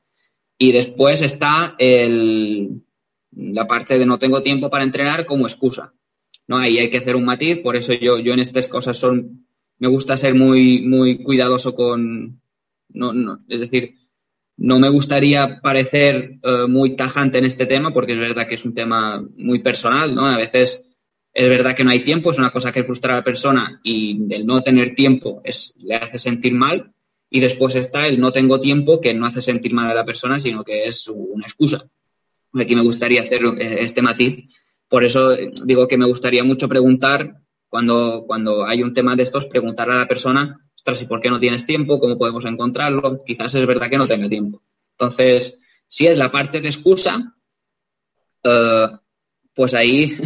[0.62, 2.84] Y después está el,
[3.32, 5.93] la parte de no tengo tiempo para entrenar como excusa.
[6.48, 6.58] ¿no?
[6.58, 9.88] Ahí hay que hacer un matiz, por eso yo, yo en estas cosas son, me
[9.88, 12.41] gusta ser muy, muy cuidadoso con,
[12.89, 13.95] no, no, es decir,
[14.58, 18.65] no me gustaría parecer eh, muy tajante en este tema porque es verdad que es
[18.65, 20.26] un tema muy personal, ¿no?
[20.26, 20.89] A veces
[21.34, 24.34] es verdad que no hay tiempo, es una cosa que frustra a la persona y
[24.34, 26.93] el no tener tiempo es, le hace sentir mal
[27.29, 30.39] y después está el no tengo tiempo que no hace sentir mal a la persona,
[30.39, 31.85] sino que es una excusa.
[32.53, 34.45] Aquí me gustaría hacer eh, este matiz.
[34.87, 37.35] Por eso digo que me gustaría mucho preguntar,
[37.67, 41.29] cuando, cuando hay un tema de estos, preguntar a la persona, ostras, ¿y por qué
[41.29, 41.99] no tienes tiempo?
[41.99, 43.19] ¿Cómo podemos encontrarlo?
[43.23, 44.63] Quizás es verdad que no tenga tiempo.
[44.97, 47.35] Entonces, si es la parte de excusa,
[48.43, 48.87] eh,
[49.53, 50.17] pues ahí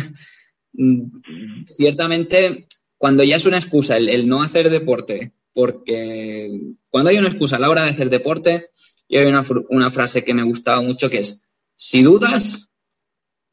[1.65, 6.49] ciertamente cuando ya es una excusa el, no hacer deporte, porque
[6.89, 8.69] cuando hay una excusa a la hora de hacer deporte,
[9.07, 11.39] y hay una, una frase que me gustaba mucho que es,
[11.75, 12.69] si dudas,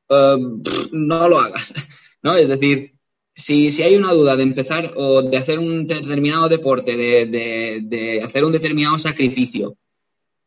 [0.08, 0.36] eh,
[0.92, 1.72] no lo hagas,
[2.22, 2.34] ¿no?
[2.34, 2.94] Es decir,
[3.34, 8.44] si, si, hay una duda de empezar o de hacer un determinado deporte, de, hacer
[8.44, 9.76] un determinado sacrificio,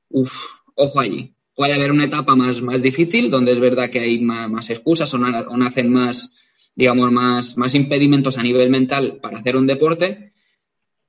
[0.10, 0.34] uff,
[0.76, 1.34] ojo allí.
[1.56, 5.20] Puede haber una etapa más, más difícil, donde es verdad que hay más, excusas o,
[5.20, 6.34] nacen más,
[6.76, 10.33] digamos, más, más impedimentos a nivel mental para hacer un deporte,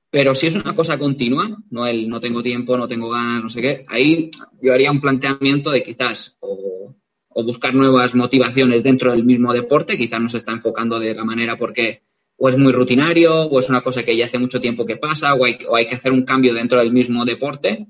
[0.09, 3.49] pero si es una cosa continua, no el no tengo tiempo, no tengo ganas, no
[3.49, 4.29] sé qué, ahí
[4.61, 6.95] yo haría un planteamiento de quizás o,
[7.43, 11.57] buscar nuevas motivaciones dentro del mismo deporte, quizás no se está enfocando de la manera
[11.57, 12.03] porque
[12.37, 15.33] o es muy rutinario, o es una cosa que ya hace mucho tiempo que pasa,
[15.33, 17.87] o hay, que hacer un cambio dentro del mismo deporte,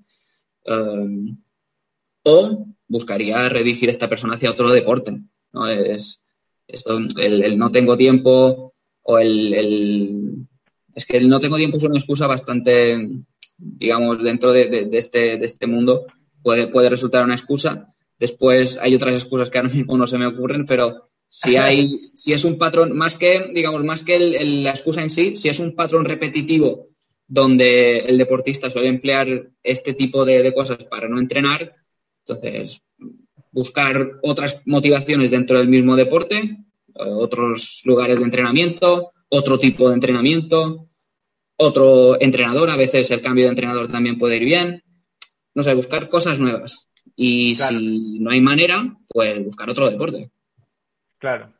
[0.65, 1.37] um,
[2.23, 5.19] o buscaría redirigir a esta persona hacia otro deporte.
[5.51, 5.67] ¿no?
[5.67, 6.21] Es,
[6.67, 8.73] esto, el, no tengo tiempo
[9.03, 10.47] o el
[10.95, 13.09] es que el no tengo tiempo es una excusa bastante,
[13.57, 16.05] digamos, dentro de, este, de este mundo
[16.41, 17.93] puede, puede resultar una excusa.
[18.17, 22.31] Después hay otras excusas que ahora mismo no se me ocurren, pero si hay, si
[22.31, 25.75] es un patrón, más que, digamos, más que la excusa en sí, si es un
[25.75, 26.87] patrón repetitivo
[27.27, 31.75] donde el deportista suele emplear este tipo de, de cosas para no entrenar,
[32.19, 32.81] entonces
[33.51, 36.57] buscar otras motivaciones dentro del mismo deporte,
[36.93, 40.85] otros lugares de entrenamiento, otro tipo de entrenamiento,
[41.57, 44.83] otro entrenador, a veces el cambio de entrenador también puede ir bien.
[45.53, 46.89] No sé, buscar cosas nuevas.
[47.15, 50.31] Y si no hay manera, pues buscar otro deporte.
[51.17, 51.53] Claro.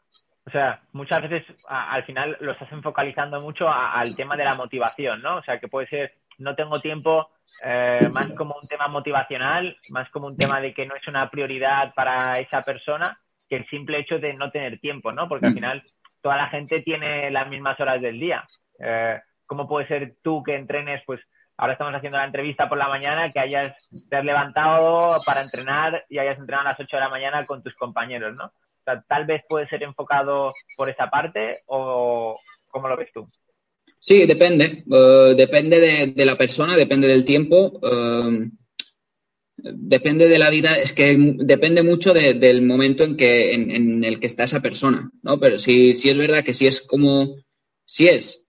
[0.48, 5.20] O sea, muchas veces al final lo estás enfocalizando mucho al tema de la motivación,
[5.22, 5.38] ¿no?
[5.38, 7.30] O sea, que puede ser, no tengo tiempo,
[7.64, 11.32] eh, más como un tema motivacional, más como un tema de que no es una
[11.32, 15.28] prioridad para esa persona que el simple hecho de no tener tiempo, ¿no?
[15.28, 15.56] Porque al mm.
[15.56, 15.84] final
[16.22, 18.44] toda la gente tiene las mismas horas del día.
[18.80, 21.22] Eh, ¿Cómo puede ser tú que entrenes, pues
[21.58, 26.04] ahora estamos haciendo la entrevista por la mañana, que hayas te has levantado para entrenar
[26.10, 28.46] y hayas entrenado a las 8 de la mañana con tus compañeros, ¿no?
[28.46, 32.38] O sea, tal vez puede ser enfocado por esa parte o
[32.72, 33.28] ¿cómo lo ves tú?
[34.00, 34.84] Sí, depende.
[34.92, 37.72] Eh, depende de, la persona, depende del tiempo.
[37.82, 38.50] Eh,
[39.74, 44.28] depende de la vida, es que depende mucho del momento en, que, en, el que
[44.28, 45.40] está esa persona, ¿no?
[45.40, 47.38] Pero si, si es verdad que si es como,
[47.84, 48.48] si es,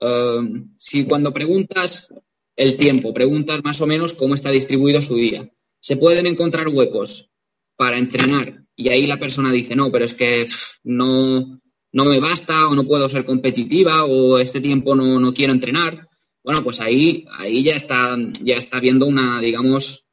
[0.00, 2.08] um, si cuando preguntas
[2.56, 5.50] el tiempo, preguntas más o menos cómo está distribuido su día,
[5.80, 7.30] se pueden encontrar huecos
[7.76, 10.46] para entrenar y ahí la persona dice, no, pero es que
[10.84, 11.60] no,
[11.92, 16.08] no me basta o no puedo ser competitiva o este tiempo no, no quiero entrenar
[16.44, 20.03] bueno, pues ahí, ahí ya está, ya está viendo una, digamos,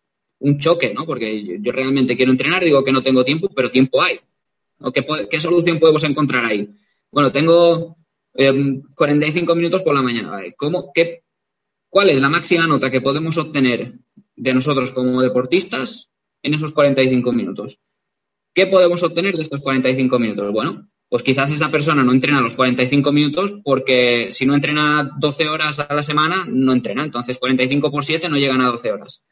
[0.41, 1.06] un choque, ¿no?
[1.06, 4.19] Porque yo, realmente quiero entrenar, digo que no tengo tiempo, pero tiempo hay.
[5.30, 6.69] ¿Qué, solución podemos encontrar ahí?
[7.12, 7.97] Bueno, tengo
[8.34, 10.39] 45 em, minutos por la mañana.
[10.58, 11.23] ¿Cómo, qué,
[11.91, 13.93] ¿Cuál es la máxima nota que podemos obtener
[14.36, 16.10] de nosotros como deportistas
[16.41, 17.80] en esos 45 minutos?
[18.54, 20.51] ¿Qué podemos obtener de estos 45 minutos?
[20.54, 25.49] Bueno, pues quizás esa persona no entrena los 45 minutos porque si no entrena 12
[25.49, 27.04] horas a la semana, no entrena.
[27.04, 29.23] Entonces, 45 por 7 no llegan a 12 horas.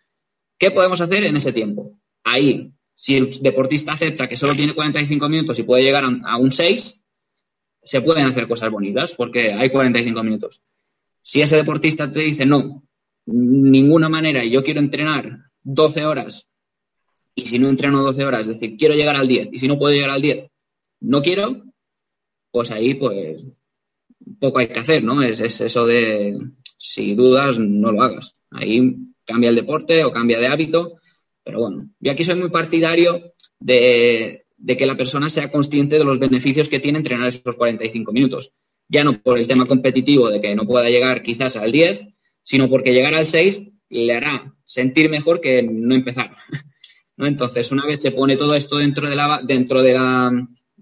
[0.60, 1.98] ¿Qué podemos hacer en ese tiempo?
[2.24, 6.52] Ahí, si el deportista acepta que solo tiene 45 minutos y puede llegar a un
[6.52, 7.06] 6,
[7.82, 10.62] se pueden hacer cosas bonitas porque hay 45 minutos.
[11.22, 12.84] Si ese deportista te dice, no,
[13.26, 16.50] ninguna manera, yo quiero entrenar 12 horas
[17.36, 19.80] y si no entreno 12 horas, es decir, quiero llegar al 10 y si no
[19.80, 20.50] puedo llegar al 10,
[21.02, 21.64] no quiero,
[22.52, 23.46] pues ahí pues
[24.40, 25.22] poco hay que hacer, ¿no?
[25.22, 26.38] Es, eso de
[26.78, 28.36] si dudas, no lo hagas.
[28.52, 28.96] Ahí
[29.30, 30.98] cambia el deporte o cambia de hábito,
[31.44, 36.04] pero bueno, yo aquí soy muy partidario de, de que la persona sea consciente de
[36.04, 38.52] los beneficios que tiene entrenar esos 45 minutos.
[38.88, 42.08] Ya no por el tema competitivo de que no pueda llegar quizás al 10,
[42.42, 46.36] sino porque llegar al 6 le hará sentir mejor que no empezar.
[47.18, 47.28] ¿No?
[47.28, 50.32] Entonces, una vez se pone todo esto dentro de la, dentro de la,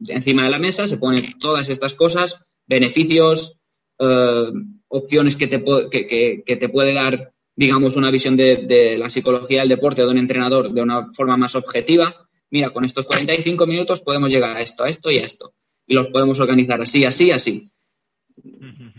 [0.08, 3.58] encima de la mesa, se ponen todas estas cosas, beneficios,
[4.00, 4.52] eh,
[4.88, 9.62] opciones que te, que, que, te puede dar, digamos, una visión de, de, la psicología
[9.62, 12.14] del deporte de un entrenador de una forma más objetiva.
[12.52, 15.54] Mira, con estos 45 minutos podemos llegar a esto, a esto y a esto.
[15.88, 17.72] Y los podemos organizar así, así, así.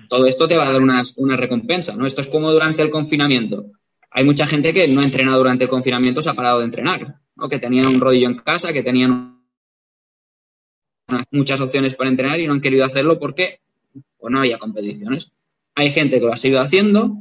[0.09, 2.05] Todo esto te va a dar una, una recompensa, ¿no?
[2.05, 3.67] Esto es como durante el confinamiento.
[4.11, 7.21] Hay mucha gente que no ha entrenado durante el confinamiento, se ha parado de entrenar,
[7.37, 7.49] ¿no?
[7.49, 9.39] Que tenían un rodillo en casa, que tenían
[11.31, 13.61] muchas opciones para entrenar y no han querido hacerlo porque
[14.19, 15.31] pues, no había competiciones.
[15.77, 17.19] Hay gente que lo ha seguido haciendo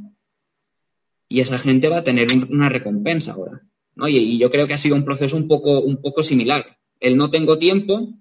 [1.28, 3.62] y esa gente va a tener una recompensa ahora.
[3.94, 4.08] ¿no?
[4.08, 6.78] Y, yo creo que ha sido un proceso un poco, un poco similar.
[7.00, 8.14] El no tengo tiempo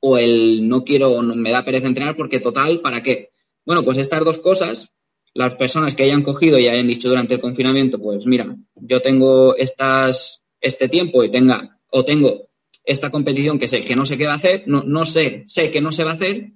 [0.00, 3.30] o el no quiero, me da pereza entrenar porque total, ¿para qué?
[3.64, 4.92] Bueno, pues estas dos cosas,
[5.34, 9.54] las personas que hayan cogido y hayan dicho durante el confinamiento, pues mira, yo tengo
[9.56, 12.48] estas, este tiempo y tenga, o tengo
[12.84, 15.70] esta competición que sé que no sé qué va a hacer, no, no sé, sé
[15.70, 16.50] que no se va a hacer,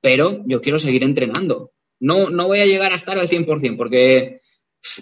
[0.00, 1.72] pero yo quiero seguir entrenando.
[1.98, 4.40] No, no voy a llegar a estar al 100% porque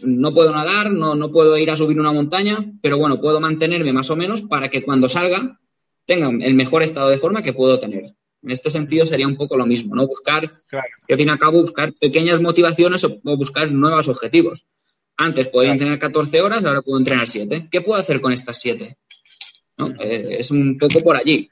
[0.03, 3.93] no puedo nadar, no, no puedo ir a subir una montaña, pero bueno, puedo mantenerme
[3.93, 5.59] más o menos para que cuando salga
[6.05, 8.15] tenga el mejor estado de forma que puedo tener.
[8.43, 10.07] En este sentido sería un poco lo mismo, ¿no?
[10.07, 14.67] Buscar, que al fin y al cabo, buscar pequeñas motivaciones o, buscar nuevos objetivos.
[15.17, 17.69] Antes podía entrenar 14 horas, ahora puedo entrenar 7.
[17.71, 18.97] ¿Qué puedo hacer con estas 7?
[20.01, 21.49] Eh, es un poco por allí.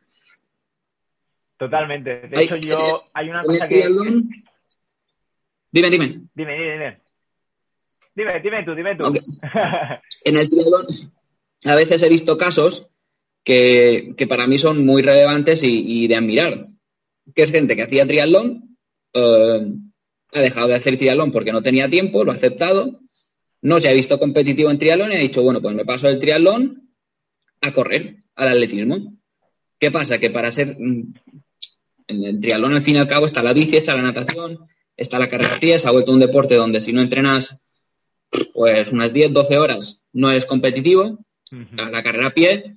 [1.57, 2.29] Totalmente.
[2.29, 3.89] De hecho, yo hay una cosa que.
[5.71, 6.21] Dime, dime.
[6.35, 7.02] Dime, dime, dime.
[8.15, 9.05] Dime, dime tú, dime tú.
[10.25, 10.87] en el triatlón,
[11.65, 12.89] a veces he visto casos
[13.45, 16.67] que, para mí son muy relevantes y, de admirar.
[17.35, 18.77] Que es gente que hacía triatlón,
[19.15, 19.67] eh,
[20.35, 23.01] ha dejado de hacer triatlón porque no tenía tiempo, lo ha aceptado,
[23.63, 26.19] no se ha visto competitivo en triatlón y ha dicho, bueno, pues me paso el
[26.19, 26.91] triatlón
[27.61, 29.17] a correr, al atletismo.
[29.79, 30.19] ¿Qué pasa?
[30.19, 30.77] Que para ser.
[30.79, 31.15] Mm,
[32.09, 34.59] en el triatlón, al fin y al cabo, está la bici, está la natación,
[34.97, 37.63] está la carrera a pie, se ha vuelto un deporte donde si no entrenas
[38.53, 41.19] pues unas 10, 12 horas no eres competitivo.
[41.77, 42.77] La carrera a pie,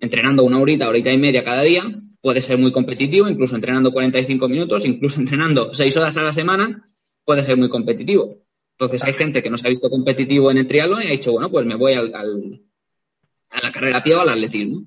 [0.00, 1.84] entrenando una horita, horita y media cada día,
[2.20, 6.88] puede ser muy competitivo, incluso entrenando 45 minutos, incluso entrenando 6 horas a la semana,
[7.24, 8.42] puede ser muy competitivo.
[8.72, 11.32] Entonces hay gente que no se ha visto competitivo en el triatlón y ha dicho,
[11.32, 14.86] bueno, pues me voy al, a la carrera a pie o al atletismo.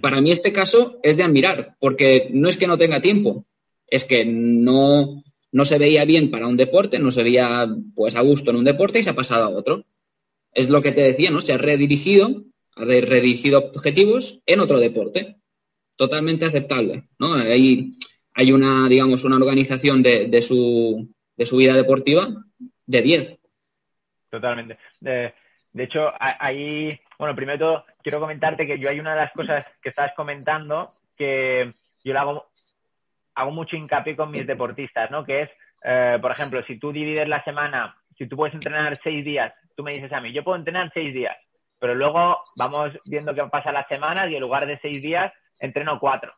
[0.00, 3.46] Para mí este caso es de admirar, porque no es que no tenga tiempo,
[3.86, 8.20] es que no, no se veía bien para un deporte, no se veía pues a
[8.20, 9.84] gusto en un deporte y se ha pasado a otro.
[10.52, 11.40] Es lo que te decía, ¿no?
[11.40, 12.44] Se ha redirigido,
[12.76, 15.36] ha redirigido objetivos en otro deporte.
[15.96, 17.34] Totalmente aceptable, ¿no?
[17.34, 17.94] Hay,
[18.34, 22.28] hay una, digamos, una organización de, de, su, de su vida deportiva
[22.86, 23.40] de 10.
[24.30, 24.78] Totalmente.
[25.00, 25.34] De,
[25.72, 29.32] de hecho, ahí bueno, primero de todo, quiero comentarte que yo hay una de las
[29.32, 32.46] cosas que estás comentando que yo le hago,
[33.40, 35.24] hago mucho hincapié con mis deportistas, ¿no?
[35.24, 35.50] Que es,
[35.82, 39.82] eh, por ejemplo, si tú divides la semana, si tú puedes entrenar seis días, tú
[39.82, 41.36] me dices a mí, yo puedo entrenar seis días,
[41.78, 45.98] pero luego vamos viendo qué pasa las semanas y en lugar de seis días entreno
[45.98, 46.32] cuatro.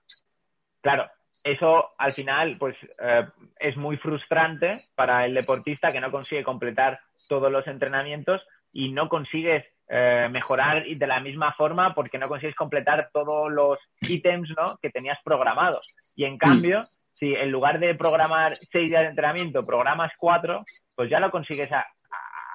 [0.80, 1.10] Claro,
[1.42, 3.26] eso al final pues eh,
[3.58, 9.08] es muy frustrante para el deportista que no consigue completar todos los entrenamientos y no
[9.08, 14.78] consigues eh, mejorar de la misma forma porque no consigues completar todos los ítems ¿no?
[14.80, 15.94] que tenías programados.
[16.16, 16.84] Y en cambio, mm.
[17.10, 20.64] si en lugar de programar seis días de entrenamiento, programas cuatro,
[20.94, 21.68] pues ya lo consigues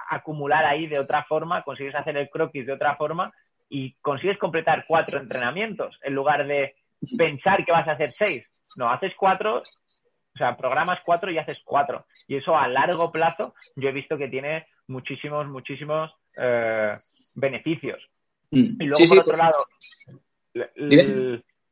[0.10, 3.30] acumular ahí de otra forma, consigues hacer el croquis de otra forma
[3.70, 6.76] y consigues completar cuatro entrenamientos en lugar de
[7.18, 8.50] pensar que vas a hacer seis.
[8.78, 12.06] No, haces cuatro, o sea, programas cuatro y haces cuatro.
[12.28, 16.94] Y eso a largo plazo yo he visto que tiene muchísimos, muchísimos eh,
[17.38, 18.04] beneficios.
[18.52, 18.82] Mm.
[18.82, 19.58] Y luego, por otro lado,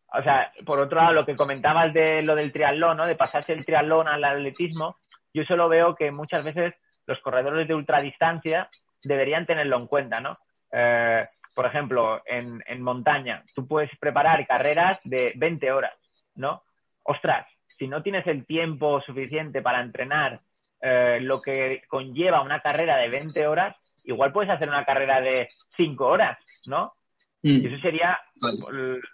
[0.07, 3.05] o sea, por otro lado, lo que comentabas de lo del triatlón, ¿no?
[3.05, 4.97] De pasarse el triatlón al atletismo,
[5.34, 6.74] yo solo veo que muchas veces
[7.07, 8.70] los corredores de ultradistancia
[9.03, 10.32] deberían tenerlo en cuenta, ¿no?
[10.72, 15.93] Eh, por ejemplo, en, en, montaña, tú puedes preparar carreras de 20 horas,
[16.36, 16.63] ¿no?
[17.03, 20.41] Ostras, si no tienes el tiempo suficiente para entrenar
[20.82, 25.47] eh, lo que conlleva una carrera de 20 horas, igual puedes hacer una carrera de
[25.78, 26.93] 5 horas, ¿no?
[27.41, 27.61] Mm.
[27.61, 28.19] Y eso sería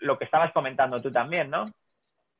[0.01, 1.66] lo que estabas comentando tú también, ¿no?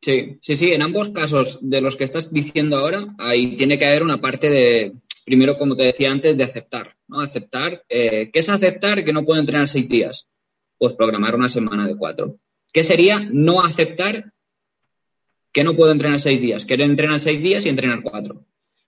[0.02, 0.74] Sí, sí, sí.
[0.74, 4.50] En ambos casos de los que estás diciendo ahora, ahí tiene que haber una parte
[4.50, 4.94] de,
[5.26, 7.20] primero, como te decía antes, de aceptar, ¿no?
[7.20, 7.84] Aceptar.
[7.88, 10.28] Eh, ¿Qué es aceptar que no puedo entrenar seis días?
[10.78, 12.38] Pues programar una semana de cuatro.
[12.74, 14.32] ¿Qué sería no aceptar
[15.52, 16.66] que no puedo entrenar seis días?
[16.66, 18.46] Querer entrenar seis días y entrenar cuatro.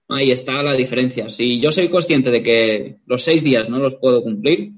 [0.10, 1.30] Ahí está la diferencia.
[1.30, 4.74] Si yo soy consciente de que los seis días no los puedo cumplir,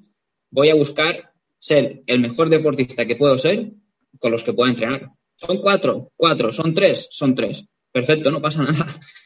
[0.51, 3.71] voy a buscar ser el mejor deportista que puedo ser
[4.19, 5.11] con los que pueda entrenar.
[5.35, 7.65] Son cuatro, cuatro, son tres, son tres.
[7.91, 8.85] Perfecto, no pasa nada.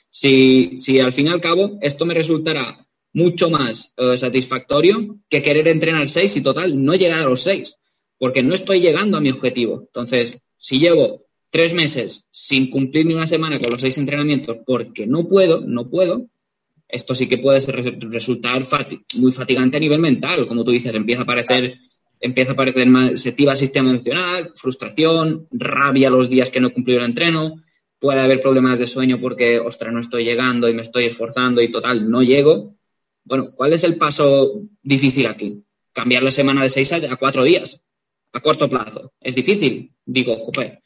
[0.10, 5.41] Si, si al fin y al cabo esto me resultará mucho más eh, satisfactorio que
[5.41, 7.76] querer entrenar seis y total no llegar a los seis,
[8.18, 9.82] porque no estoy llegando a mi objetivo.
[9.82, 15.08] Entonces, si llevo tres meses sin cumplir ni una semana con los seis entrenamientos porque
[15.08, 16.28] no puedo, no puedo,
[16.89, 17.60] esto sí que puede
[18.00, 18.66] resultar
[19.16, 20.47] muy fatigante a nivel mental.
[20.47, 21.78] Como tú dices, empieza a aparecer,
[22.20, 26.70] empieza a aparecer más, se activa el sistema emocional, frustración, rabia los días que no
[26.70, 27.62] he cumplido el entreno,
[28.00, 31.72] puede haber problemas de sueño porque, ostras, no estoy llegando y me estoy esforzando y
[31.72, 32.76] total, no llego.
[33.24, 35.64] Bueno, ¿cuál es el paso difícil aquí?
[35.93, 37.84] Cambiar la semana de seis a cuatro días,
[38.34, 39.14] a corto plazo.
[39.20, 39.93] ¿Es difícil?
[40.06, 40.82] Digo, joder,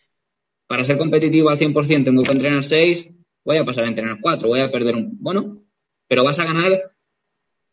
[0.74, 3.08] para ser competitivo al 100% tengo que entrenar 6,
[3.46, 5.20] voy a pasar a entrenar 4, voy a perder un...
[5.22, 5.62] Bueno,
[6.08, 6.96] pero vas a ganar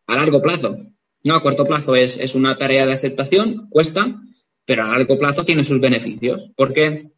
[0.07, 0.77] a largo plazo.
[1.25, 4.21] No a corto plazo, es, es una tarea de aceptación, cuesta,
[4.67, 7.11] pero a largo plazo tiene sus beneficios, porque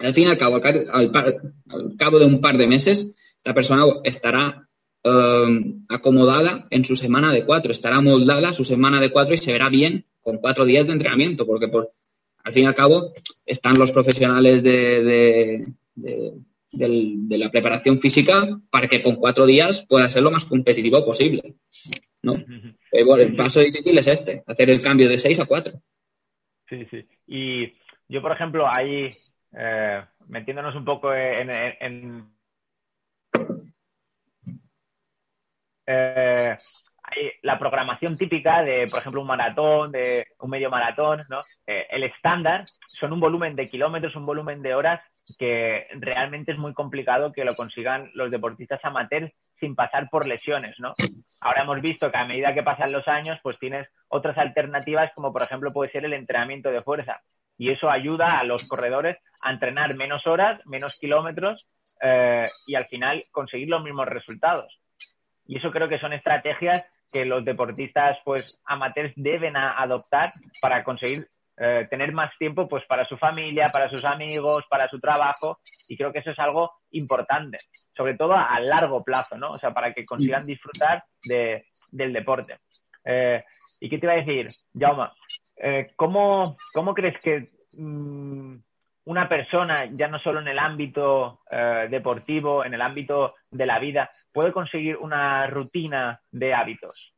[0.00, 4.68] al fin y al cabo, al, cabo de un par de meses, esta persona estará
[5.02, 9.54] um, acomodada en su semana de cuatro, estará moldada su semana de cuatro y se
[9.54, 11.90] verá bien con cuatro días de entrenamiento, porque por,
[12.44, 13.14] al fin y al cabo
[13.52, 15.66] están los profesionales de,
[16.72, 21.54] la preparación física para que con cuatro días pueda ser lo más competitivo posible.
[22.22, 22.34] ¿no?
[22.34, 25.80] Eh, el paso difícil es este, hacer el cambio de seis a cuatro.
[26.68, 27.06] Sí, sí.
[27.26, 27.74] Y
[28.08, 29.10] yo, por ejemplo, ahí,
[29.56, 31.50] eh, metiéndonos un poco en,
[35.86, 36.56] eh,
[37.42, 41.40] la programación típica de, por ejemplo, un maratón, de un medio maratón, ¿no?
[41.66, 45.00] Eh, el estándar son un volumen de kilómetros, un volumen de horas
[45.38, 50.74] que realmente es muy complicado que lo consigan los deportistas amateurs sin pasar por lesiones,
[50.78, 50.94] ¿no?
[51.40, 55.32] Ahora hemos visto que a medida que pasan los años, pues tienes otras alternativas como
[55.32, 57.20] por ejemplo puede ser el entrenamiento de fuerza
[57.58, 61.70] y eso ayuda a los corredores a entrenar menos horas, menos kilómetros
[62.02, 64.81] eh, y al final conseguir los mismos resultados.
[65.52, 66.82] Y eso creo que son estrategias
[67.12, 70.32] que los deportistas pues amateurs deben adoptar
[70.62, 71.28] para conseguir
[71.58, 75.98] eh, tener más tiempo pues para su familia, para sus amigos, para su trabajo y
[75.98, 77.58] creo que eso es algo importante,
[77.94, 79.50] sobre todo a, largo plazo, ¿no?
[79.50, 82.60] O sea, para que consigan disfrutar de, del deporte.
[83.04, 83.44] Eh,
[83.78, 85.10] ¿Y qué te iba a decir, Jaume?
[85.56, 88.56] Eh, ¿cómo, ¿Cómo crees que mm,
[89.04, 93.78] una persona, ya no solo en el ámbito eh, deportivo, en el ámbito de la
[93.78, 97.14] vida, puede conseguir una rutina de hábitos?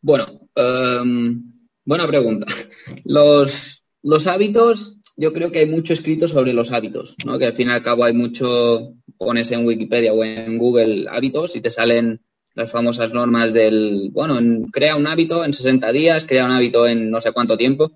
[0.00, 1.42] Bueno, em,
[1.84, 2.46] buena pregunta.
[3.04, 7.38] Los, los, hábitos, yo creo que hay mucho escrito sobre los hábitos, ¿no?
[7.38, 11.56] que al fin y al cabo hay mucho, pones en Wikipedia o en Google hábitos
[11.56, 12.20] y te salen
[12.54, 14.38] las famosas normas del, bueno,
[14.72, 17.92] crea un hábito en 60 días, crea un hábito en no sé cuánto tiempo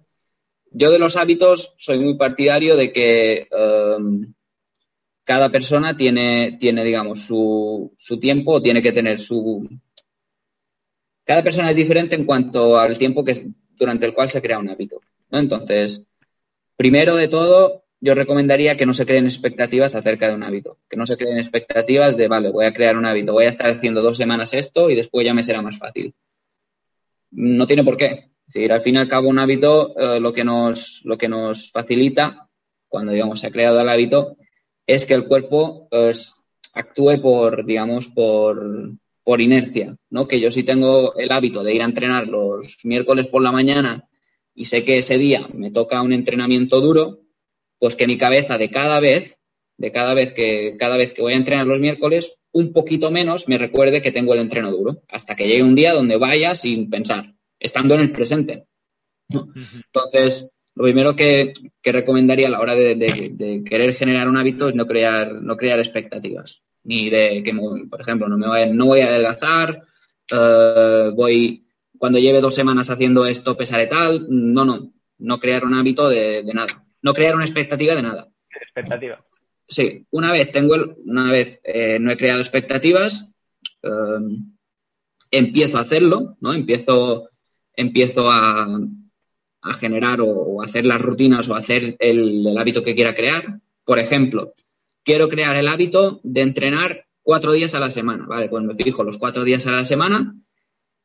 [0.75, 4.33] yo de los hábitos soy muy partidario de que em,
[5.25, 9.69] cada persona tiene, tiene digamos, su, su tiempo, tiene que tener su...
[11.25, 13.47] Cada persona es diferente en cuanto al tiempo que,
[13.77, 15.01] durante el cual se crea un hábito.
[15.31, 16.05] Entonces,
[16.77, 20.97] primero de todo, yo recomendaría que no se creen expectativas acerca de un hábito, que
[20.97, 24.03] no se creen expectativas de, vale, voy a crear un hábito, voy a estar haciendo
[24.03, 26.13] dos semanas esto y después ya me será más fácil.
[27.31, 28.32] No tiene por qué.
[28.53, 31.27] Es decir, al fin y al cabo un hábito eh, lo, que nos, lo que
[31.27, 32.51] nos facilita
[32.87, 34.37] cuando digamos se ha creado el hábito
[34.87, 36.35] es que el cuerpo pues,
[36.75, 38.93] actúe por, digamos, por,
[39.25, 40.27] por inercia, ¿no?
[40.27, 44.07] Que yo si tengo el hábito de ir a entrenar los miércoles por la mañana
[44.55, 47.21] y sé que ese día me toca un entrenamiento duro,
[47.79, 49.41] pues que mi cabeza de cada vez,
[49.79, 53.49] de cada vez que, cada vez que voy a entrenar los miércoles, un poquito menos
[53.49, 56.91] me recuerde que tengo el entreno duro, hasta que llegue un día donde vaya sin
[56.91, 57.33] pensar
[57.63, 58.67] estando en el presente.
[59.29, 61.53] Entonces, lo primero que,
[61.83, 66.63] recomendaría a la hora de, querer generar un hábito es no crear, no crear expectativas.
[66.85, 67.55] Ni de que,
[67.89, 69.85] por ejemplo, no, me voy, no voy a adelgazar,
[70.33, 71.65] eh, voy,
[71.97, 74.27] cuando lleve dos semanas haciendo esto pesaré tal.
[74.29, 76.85] No, no, no crear un hábito de, nada.
[77.03, 78.29] No crear una expectativa de nada.
[78.51, 79.19] Expectativa.
[79.69, 83.31] sí, una vez tengo, el, una vez eh, no he creado expectativas,
[83.83, 84.53] em,
[85.31, 86.53] empiezo a hacerlo, ¿no?
[86.53, 87.31] Empiezo,
[87.75, 88.69] empiezo a,
[89.79, 93.61] generar o, hacer las rutinas o hacer el, hábito que quiera crear.
[93.85, 94.55] Por ejemplo,
[95.05, 98.49] quiero crear el hábito de entrenar cuatro días a la semana, ¿vale?
[98.49, 100.35] Pues me fijo los cuatro días a la semana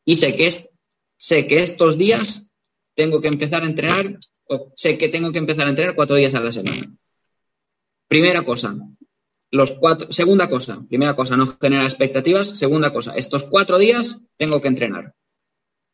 [0.06, 0.72] y sé que, es,
[1.18, 2.50] sé que estos días
[2.96, 6.34] tengo que empezar a entrenar, o sé que tengo que empezar a entrenar cuatro días
[6.34, 6.96] a la semana.
[8.08, 8.76] Primera cosa,
[9.52, 14.62] los cuatro, segunda cosa, primera cosa, no genera expectativas, segunda cosa, estos cuatro días tengo
[14.62, 15.14] que entrenar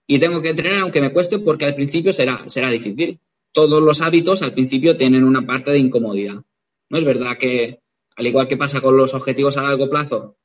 [0.08, 3.20] y tengo que entrenar aunque me cueste porque al principio será, será difícil.
[3.52, 6.44] Todos los hábitos al principio tienen una parte de incomodidad.
[6.90, 7.80] No es verdad que,
[8.16, 10.38] al igual que pasa con los objetivos a largo plazo,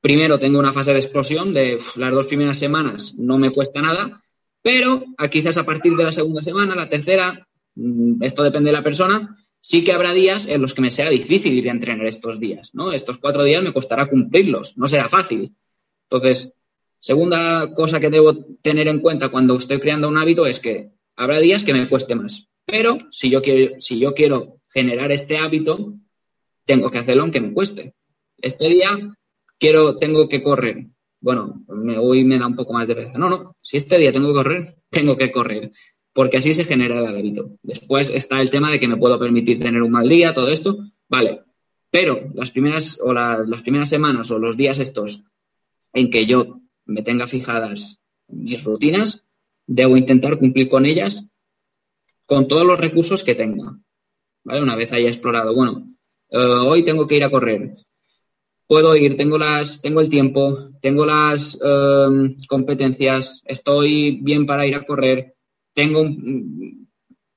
[0.00, 4.22] primero tengo una fase de explosión de las dos primeras semanas no me cuesta nada,
[4.62, 8.82] pero quizás a partir de la segunda semana, la tercera, mm, esto depende de la
[8.82, 12.38] persona, sí que habrá días en los que me sea difícil ir a entrenar estos
[12.38, 12.92] días, ¿no?
[12.92, 15.54] Estos cuatro días me costará cumplirlos, no será fácil.
[16.10, 16.54] Entonces,
[17.04, 21.38] Segunda cosa que debo tener en cuenta cuando estoy creando un hábito es que habrá
[21.38, 22.48] días que me cueste más.
[22.64, 25.96] Pero si yo quiero, si yo quiero generar este hábito,
[26.64, 27.92] tengo que hacerlo aunque me cueste.
[28.38, 29.14] Este día
[29.58, 30.86] quiero, tengo que correr.
[31.20, 33.18] Bueno, me, hoy me da un poco más de pereza.
[33.18, 35.72] No, no, si este día tengo que correr, tengo que correr.
[36.14, 37.50] Porque así se genera el hábito.
[37.62, 40.78] Después está el tema de que me puedo permitir tener un mal día, todo esto.
[41.10, 41.42] Vale.
[41.90, 45.24] Pero las primeras, o las primeras semanas o los días estos
[45.92, 49.24] en que yo me tenga fijadas mis rutinas,
[49.66, 51.28] debo intentar cumplir con ellas
[52.26, 53.78] con todos los recursos que tenga.
[54.44, 54.62] ¿Vale?
[54.62, 55.94] Una vez haya explorado, bueno,
[56.30, 57.74] eh, hoy tengo que ir a correr.
[58.66, 64.74] Puedo ir, tengo las, tengo el tiempo, tengo las em, competencias, estoy bien para ir
[64.74, 65.34] a correr,
[65.74, 66.04] tengo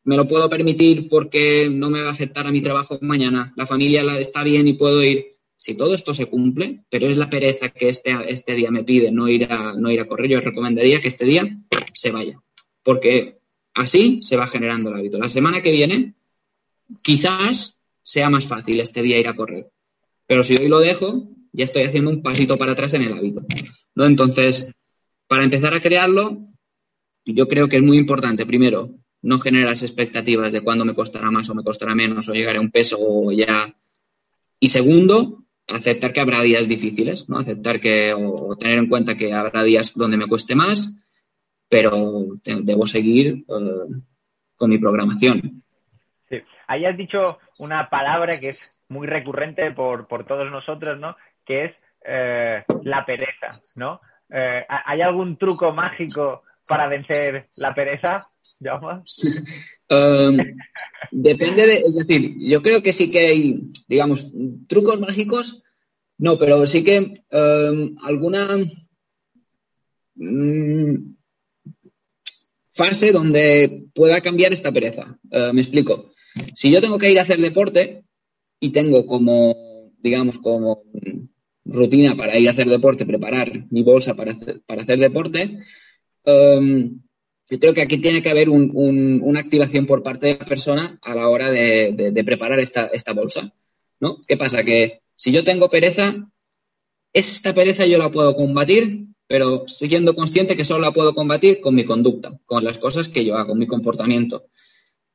[0.08, 3.68] me lo puedo permitir porque no me va a afectar a mi trabajo mañana, la
[3.68, 7.70] familia está bien y puedo ir si todo esto se cumple, pero es la pereza
[7.70, 11.02] que este, este día me pide no ir, a, no ir a correr, yo recomendaría
[11.02, 11.46] que este día
[11.94, 12.40] se vaya,
[12.84, 13.40] porque
[13.74, 15.18] así se va generando el hábito.
[15.18, 16.14] La semana que viene,
[17.02, 19.68] quizás sea más fácil este día ir a correr,
[20.28, 23.42] pero si hoy lo dejo, ya estoy haciendo un pasito para atrás en el hábito.
[23.96, 24.72] Entonces,
[25.28, 26.40] para empezar a crearlo,
[27.26, 28.92] yo creo que es muy importante, primero,
[29.24, 32.62] no generar expectativas de cuándo me costará más o me costará menos o llegaré a
[32.62, 33.76] un peso o ya.
[34.60, 37.40] Y segundo, aceptar que habrá días difíciles, ¿no?
[37.40, 40.96] Aceptar que, o, tener en cuenta que habrá días donde me cueste más,
[41.70, 44.02] pero debo seguir eh,
[44.56, 45.64] con mi programación.
[46.30, 46.38] Sí.
[46.68, 51.16] Ahí has dicho una palabra que es muy recurrente por, todos nosotros, ¿no?
[51.46, 54.00] Que es eh, la pereza, ¿no?
[54.30, 58.18] Eh, ¿Hay algún truco mágico para vencer la pereza,
[59.90, 60.38] um,
[61.12, 64.32] depende de, es decir, yo creo que sí que hay, digamos,
[64.68, 65.64] trucos mágicos,
[66.18, 68.58] no, pero sí que um, alguna
[70.16, 71.16] mm,
[72.72, 75.18] fase donde pueda cambiar esta pereza.
[75.32, 76.12] Uh, me explico.
[76.56, 78.04] Si yo tengo que ir a hacer deporte
[78.60, 80.84] y tengo como, digamos, como
[81.66, 84.34] rutina para ir a hacer deporte, preparar mi bolsa para
[84.66, 85.60] para hacer deporte,
[86.28, 87.00] Em,
[87.50, 91.16] yo creo que aquí tiene que haber una activación por parte de la persona a
[91.16, 93.54] la hora de, preparar esta, bolsa.
[94.00, 94.20] ¿no?
[94.28, 94.64] ¿Qué pasa?
[94.64, 96.30] Que si yo tengo pereza,
[97.14, 101.74] esta pereza yo la puedo combatir, pero siendo consciente que solo la puedo combatir con
[101.74, 104.48] mi conducta, con las cosas que yo hago, con mi comportamiento.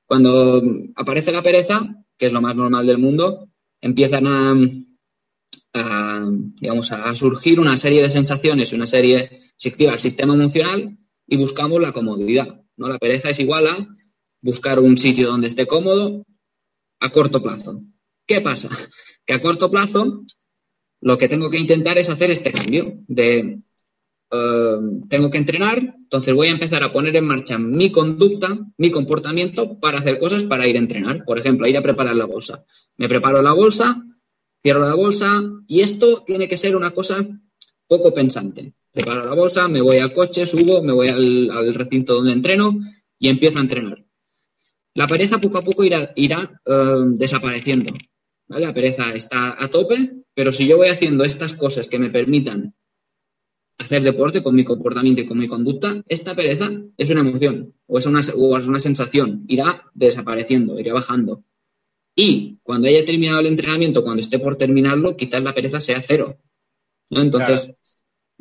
[0.06, 0.62] Cuando
[0.96, 4.26] aparece la pereza, que es lo más normal del mundo, empiezan
[5.74, 6.26] a,
[6.60, 10.96] digamos, a surgir una serie de sensaciones, una serie, se activa el sistema emocional
[11.32, 12.60] y buscamos la comodidad.
[12.76, 12.88] ¿no?
[12.88, 13.88] La pereza es igual a
[14.42, 16.26] buscar un sitio donde esté cómodo
[17.00, 17.80] a corto plazo.
[18.26, 18.68] ¿Qué pasa?
[19.24, 20.24] Que a corto plazo
[21.00, 23.60] lo que tengo que intentar es hacer este cambio de
[24.32, 24.78] eh,
[25.08, 29.78] tengo que entrenar, entonces voy a empezar a poner en marcha mi conducta, mi comportamiento
[29.78, 31.24] para hacer cosas para ir a entrenar.
[31.24, 32.64] Por ejemplo, ir a preparar la bolsa.
[32.96, 34.04] Me preparo la bolsa,
[34.60, 37.24] cierro la bolsa y esto tiene que ser una cosa
[37.86, 42.32] poco pensante preparo la bolsa, me voy al coche, subo, me voy al, recinto donde
[42.32, 42.78] entreno
[43.18, 44.04] y empiezo a entrenar.
[44.94, 47.94] La pereza poco a poco irá, eh, desapareciendo.
[48.48, 52.74] La pereza está a tope, pero si yo voy haciendo estas cosas que me permitan
[53.78, 57.98] hacer deporte con mi comportamiento y con mi conducta, esta pereza es una emoción o
[57.98, 61.42] es una, o es una sensación, irá desapareciendo, irá bajando.
[62.14, 66.38] Y cuando haya terminado el entrenamiento, cuando esté por terminarlo, quizás la pereza sea cero.
[67.08, 67.74] Entonces,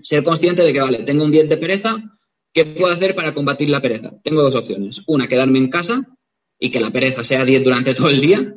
[0.01, 1.97] ser consciente de que, vale, tengo un 10 de pereza,
[2.53, 4.13] ¿qué puedo hacer para combatir la pereza?
[4.23, 5.01] Tengo dos opciones.
[5.07, 6.07] Una, quedarme en casa
[6.59, 8.55] y que la pereza sea 10 durante todo el día.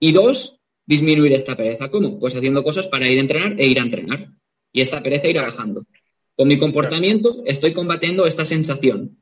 [0.00, 1.90] Y dos, disminuir esta pereza.
[1.90, 2.18] ¿Cómo?
[2.18, 4.28] Pues haciendo cosas para ir a entrenar e ir a entrenar.
[4.72, 5.82] Y esta pereza irá bajando.
[6.34, 9.18] Con mi comportamiento estoy combatiendo esta sensación.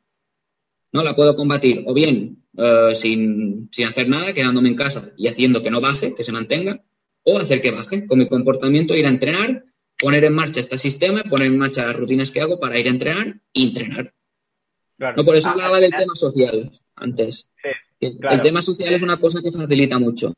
[0.93, 1.03] ¿No?
[1.03, 5.63] La puedo combatir o bien eh, sin, sin hacer nada, quedándome en casa y haciendo
[5.63, 6.83] que no baje, que se mantenga,
[7.23, 8.07] o hacer que baje.
[8.07, 9.65] Con mi comportamiento ir a entrenar,
[9.99, 12.91] poner en marcha este sistema, poner en marcha las rutinas que hago para ir a
[12.91, 14.13] entrenar y entrenar.
[14.99, 17.51] No, por eso ah, hablaba del tema social antes.
[18.01, 20.33] El tema social es una cosa que facilita mucho.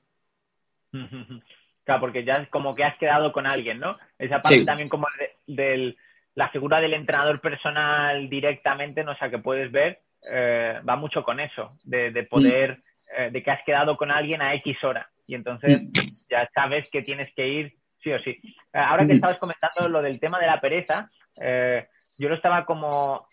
[1.84, 3.96] Claro, porque ya es como que has quedado con alguien, ¿no?
[4.18, 5.06] Esa parte también como
[5.46, 5.96] de,
[6.34, 9.12] la figura del entrenador personal directamente, ¿no?
[9.12, 12.82] O sea, que puedes ver, eh, va mucho con eso, de, poder, mm.
[13.16, 15.09] eh, de que has quedado con alguien a X hora.
[15.26, 15.90] Y entonces mm.
[16.30, 18.30] ya sabes que tienes que ir sí o sí.
[18.30, 19.16] Eh, ahora que mm.
[19.16, 21.09] estabas comentando lo del tema de la pereza,
[22.18, 23.26] yo lo estaba como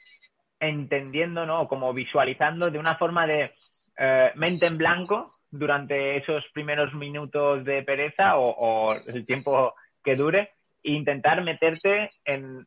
[0.59, 1.67] entendiendo, ¿no?
[1.67, 3.51] Como visualizando de una forma de
[3.97, 10.51] eh, mente en blanco durante esos primeros minutos de pereza o, el tiempo que dure
[10.83, 12.65] e intentar meterte en,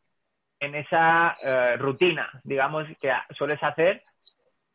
[0.58, 4.02] en esa eh, rutina, digamos, que sueles hacer,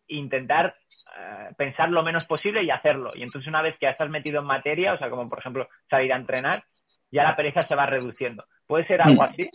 [0.08, 0.76] intentar
[1.18, 3.10] eh, pensar lo menos posible y hacerlo.
[3.16, 5.68] Y entonces una vez que ya estás metido en materia, o sea, como por ejemplo
[5.90, 6.64] salir a entrenar,
[7.14, 8.44] ya la pereza se va reduciendo.
[8.66, 9.26] ¿Puede ser algo mm.
[9.26, 9.50] así?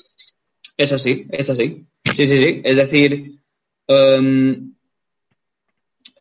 [0.77, 1.87] Es así, es así.
[2.05, 2.61] Sí, sí, sí.
[2.65, 3.41] Es decir,
[3.89, 4.75] em,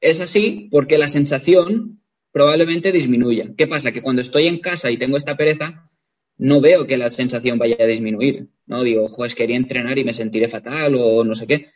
[0.02, 3.52] es así porque la sensación probablemente disminuya.
[3.56, 3.92] ¿Qué pasa?
[3.92, 5.90] Que cuando estoy en casa y tengo esta pereza,
[6.38, 8.48] no veo que la sensación vaya a disminuir.
[8.66, 11.72] No digo, pues quería entrenar y me sentiré fatal o no sé qué.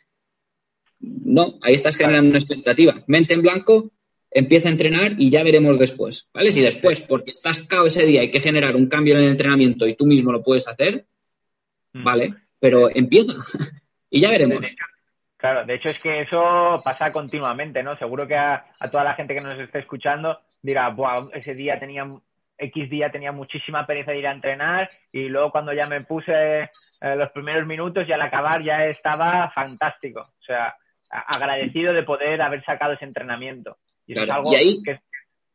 [0.98, 3.02] No, ahí estás generando una expectativa.
[3.06, 3.92] Mente en blanco,
[4.34, 6.28] empieza a entrenar y ya veremos después.
[6.32, 6.50] ¿Vale?
[6.50, 9.86] Si después, porque estás cao ese día, hay que generar un cambio en el entrenamiento
[9.86, 11.06] y tú mismo lo puedes hacer,
[11.92, 12.04] mm.
[12.04, 13.34] vale, pero empieza
[14.10, 14.74] y ya veremos.
[15.36, 17.96] Claro, de hecho es que eso pasa continuamente, ¿no?
[17.96, 22.06] Seguro que a, toda la gente que nos esté escuchando dirá, Buah, ese día tenía,
[22.56, 26.32] X día tenía muchísima pereza de ir a entrenar y luego cuando ya me puse
[26.32, 26.68] eh,
[27.16, 30.20] los primeros minutos y al acabar ya estaba fantástico.
[30.20, 30.76] O sea,
[31.10, 33.78] agradecido de poder haber sacado ese entrenamiento.
[34.06, 34.98] Y es algo que es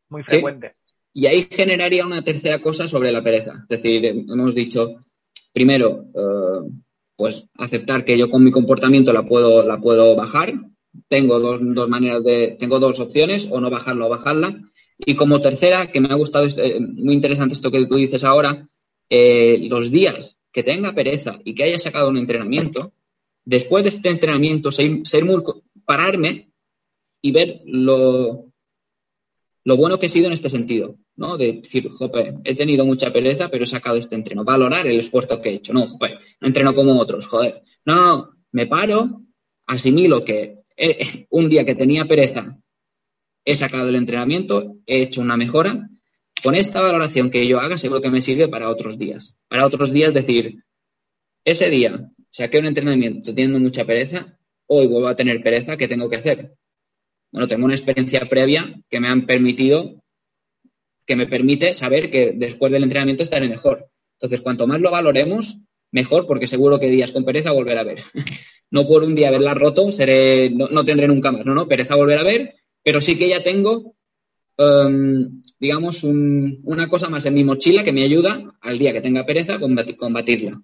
[0.10, 0.76] muy frecuente.
[1.14, 3.66] Y ahí generaría una tercera cosa sobre la pereza.
[3.68, 5.04] Es decir, hemos dicho,
[5.54, 6.70] primero, eh,
[7.16, 10.54] pues aceptar que yo con mi comportamiento la puedo, la puedo bajar.
[11.08, 14.62] Tengo dos, dos maneras de, tengo dos opciones, o no bajarla o bajarla.
[15.00, 18.68] Y como tercera, que me ha gustado, eh, muy interesante esto que tú dices ahora,
[19.10, 22.94] eh, los días que tenga pereza y que haya sacado un entrenamiento,
[23.46, 25.42] después de este entrenamiento, ser, ser muy,
[25.86, 26.50] pararme
[27.22, 28.52] y ver lo,
[29.64, 31.38] lo bueno que he sido en este sentido, ¿no?
[31.38, 34.44] De decir, jope, he tenido mucha pereza, pero he sacado este entreno.
[34.44, 35.74] Valorar el esfuerzo que he hecho.
[35.74, 37.64] No, jope, no entreno como otros, joder.
[37.86, 39.24] No, no, me paro,
[39.66, 40.60] asimilo que
[41.30, 42.60] un día que tenía pereza,
[43.44, 45.90] he sacado el entrenamiento, he hecho una mejora.
[46.44, 49.36] Con esta valoración que yo haga, seguro que me sirve para otros días.
[49.48, 50.64] Para otros días, decir,
[51.44, 54.38] ese día saqué un entrenamiento teniendo mucha pereza,
[54.68, 56.57] hoy vuelvo a tener pereza, ¿qué tengo que hacer?
[57.38, 60.02] Bueno, tengo una experiencia previa que me han permitido,
[61.06, 63.92] que me permite saber que después del entrenamiento estaré mejor.
[64.14, 65.60] Entonces, cuanto más lo valoremos,
[65.92, 68.00] mejor, porque seguro que días con pereza volver a ver.
[68.72, 72.18] no por un día haberla roto, seré, no, tendré nunca más, no, no, pereza volver
[72.18, 73.94] a ver, pero sí que ya tengo,
[74.58, 79.28] em, digamos, una cosa más en mi mochila que me ayuda al día que tenga
[79.28, 80.60] pereza a combatirla.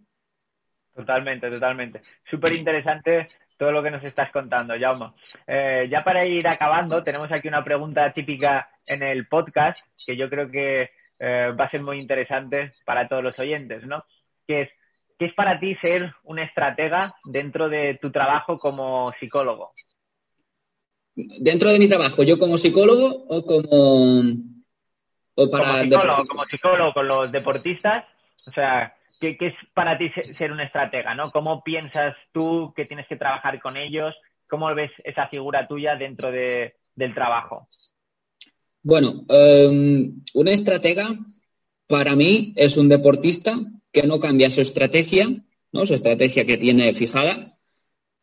[0.96, 2.02] Totalmente, totalmente.
[2.30, 3.26] Súper interesante
[3.58, 5.14] todo lo que nos estás contando, Jaume.
[5.48, 10.30] Eh, ya para ir acabando, tenemos aquí una pregunta típica en el podcast que yo
[10.30, 14.04] creo que eh, va a ser muy interesante para todos los oyentes, ¿no?
[14.46, 14.70] Que es,
[15.18, 19.72] ¿qué es para ti ser un estratega dentro de tu trabajo como psicólogo?
[21.16, 24.22] ¿Dentro de mi trabajo, yo como psicólogo o como...
[25.36, 28.04] O para como psicólogo, como psicólogo con los deportistas?
[28.48, 28.96] O sea,
[29.32, 31.16] ¿Qué, es para ti ser un estratega?
[31.16, 31.30] ¿no?
[31.30, 34.14] ¿Cómo piensas tú que tienes que trabajar con ellos?
[34.50, 37.70] ¿Cómo ves esa figura tuya dentro del trabajo?
[38.82, 41.08] Bueno, um, un estratega
[41.88, 43.56] para mí es un deportista
[43.94, 45.30] que no cambia su estrategia,
[45.72, 45.86] ¿no?
[45.86, 47.46] su estrategia que tiene fijada,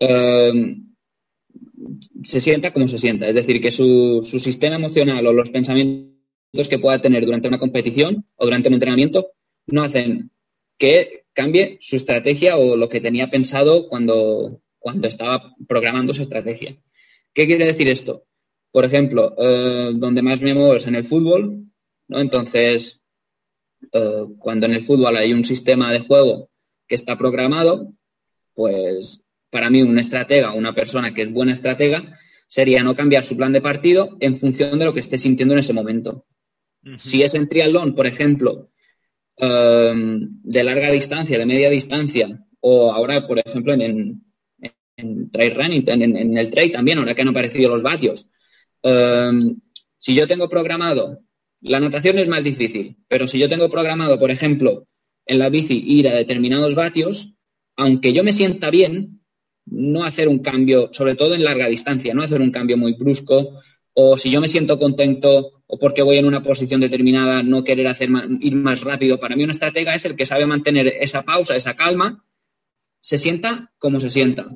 [0.00, 0.94] um,
[2.22, 3.26] se sienta como se sienta.
[3.26, 7.58] Es decir, que su, su sistema emocional o los pensamientos que pueda tener durante una
[7.58, 9.28] competición o durante un entrenamiento
[9.66, 10.30] no hacen
[10.80, 16.74] que cambie su estrategia o lo que tenía pensado cuando, cuando estaba programando su estrategia.
[17.34, 18.24] ¿Qué quiere decir esto?
[18.72, 21.66] Por ejemplo, eh, donde más me muevo es en el fútbol,
[22.08, 22.18] ¿no?
[22.18, 23.02] Entonces,
[23.92, 26.48] eh, cuando en el fútbol hay un sistema de juego
[26.88, 27.92] que está programado,
[28.54, 29.20] pues
[29.50, 33.52] para mí un estratega, una persona que es buena estratega, sería no cambiar su plan
[33.52, 36.24] de partido en función de lo que esté sintiendo en ese momento.
[36.96, 38.69] Si es en triatlón, por ejemplo,
[39.40, 42.28] em, de larga distancia, de media distancia,
[42.60, 44.22] o ahora, por ejemplo, en,
[44.96, 48.28] en, trail running, en, el trail también, ahora que han aparecido los vatios.
[48.82, 49.38] Em,
[49.98, 51.20] si yo tengo programado,
[51.60, 54.86] la natación es más difícil, pero si yo tengo programado, por ejemplo,
[55.26, 57.34] en la bici ir a determinados vatios,
[57.76, 59.20] aunque yo me sienta bien,
[59.66, 63.60] no hacer un cambio, sobre todo en larga distancia, no hacer un cambio muy brusco,
[63.92, 67.86] o si yo me siento contento o porque voy en una posición determinada, no querer
[67.86, 68.08] hacer
[68.40, 69.20] ir más rápido.
[69.20, 72.24] Para mí una estratega es el que sabe mantener esa pausa, esa calma,
[73.00, 74.50] se sienta como se sienta.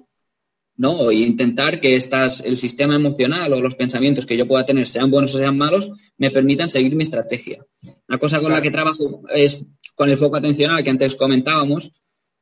[0.77, 1.13] ¿no?
[1.13, 5.09] E intentar que estas, el sistema emocional o los pensamientos que yo pueda tener, sean
[5.09, 5.89] buenos o sean malos,
[6.19, 7.65] me permitan seguir mi estrategia.
[8.09, 11.93] Una cosa con la que trabajo es con el foco atencional que antes comentábamos.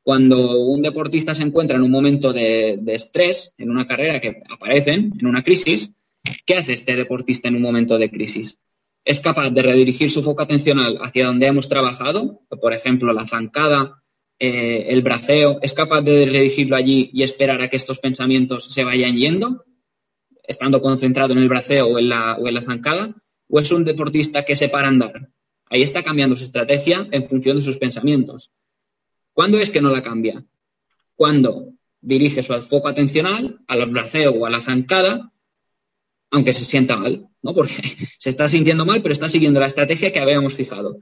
[0.03, 4.43] Cuando un deportista se encuentra en un momento de, de estrés, en una carrera que
[4.49, 5.93] aparecen, en una crisis,
[6.47, 8.59] ¿qué hace este deportista en un momento de crisis?
[9.05, 14.03] Es capaz de redirigir su foco atencional hacia donde hemos trabajado, por ejemplo, la zancada,
[14.39, 18.85] eh, el braceo, es capaz de dirigirlo allí y esperar a que estos pensamientos se
[18.85, 19.65] vayan yendo,
[20.45, 23.15] estando concentrado en el braceo o en la, o en la zancada,
[23.49, 25.31] o es un deportista que se para andar.
[25.67, 28.51] Ahí está cambiando su estrategia en función de sus pensamientos.
[29.33, 30.45] ¿Cuándo es que no la cambia?
[31.17, 31.69] Cuando
[32.01, 35.32] dirige su foco atencional al braceo o a la zancada,
[36.33, 37.55] aunque se sienta mal, ¿no?
[37.55, 37.75] Porque
[38.19, 40.99] se está sintiendo mal, pero está siguiendo la estrategia que habíamos fijado.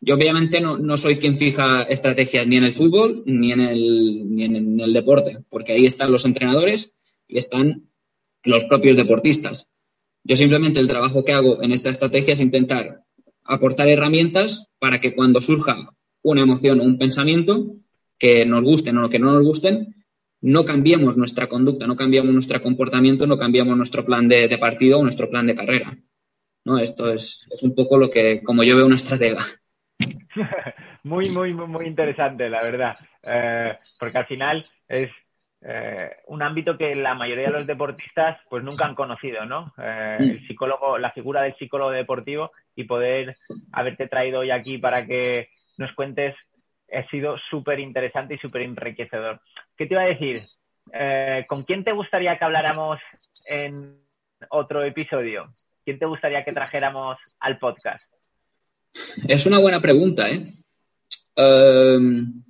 [0.00, 4.44] Yo obviamente no, soy quien fija estrategias ni en el fútbol ni en el, ni
[4.44, 6.94] en el deporte, porque ahí están los entrenadores
[7.26, 7.88] y están
[8.44, 9.68] los propios deportistas.
[10.22, 13.02] Yo simplemente el trabajo que hago en esta estrategia es intentar
[13.44, 15.90] aportar herramientas para que cuando surja
[16.22, 17.76] una emoción o un pensamiento
[18.18, 19.94] que nos gusten o que no nos gusten,
[20.44, 25.02] no cambiemos nuestra conducta, no cambiamos nuestro comportamiento, no cambiamos nuestro plan de, partido o
[25.02, 25.96] nuestro plan de carrera.
[26.66, 26.78] ¿no?
[26.78, 29.42] Esto es, es, un poco lo que, como yo veo una estratega.
[31.02, 32.94] muy, muy, muy interesante, la verdad.
[33.22, 35.10] Eh, porque al final es
[35.62, 39.72] eh, un ámbito que la mayoría de los deportistas pues nunca han conocido, ¿no?
[39.78, 40.46] Eh, el mm.
[40.46, 43.34] psicólogo, la figura del psicólogo deportivo y poder
[43.72, 46.34] haberte traído hoy aquí para que nos cuentes
[46.96, 49.40] ha sido súper interesante y súper enriquecedor.
[49.76, 50.40] ¿Qué te iba a decir?
[51.48, 53.00] ¿Con quién te gustaría que habláramos
[53.46, 53.98] en
[54.50, 55.52] otro episodio?
[55.84, 58.10] ¿Quién te gustaría que trajéramos al podcast?
[59.28, 60.50] Es una buena pregunta, ¿eh?
[61.36, 62.42] Em,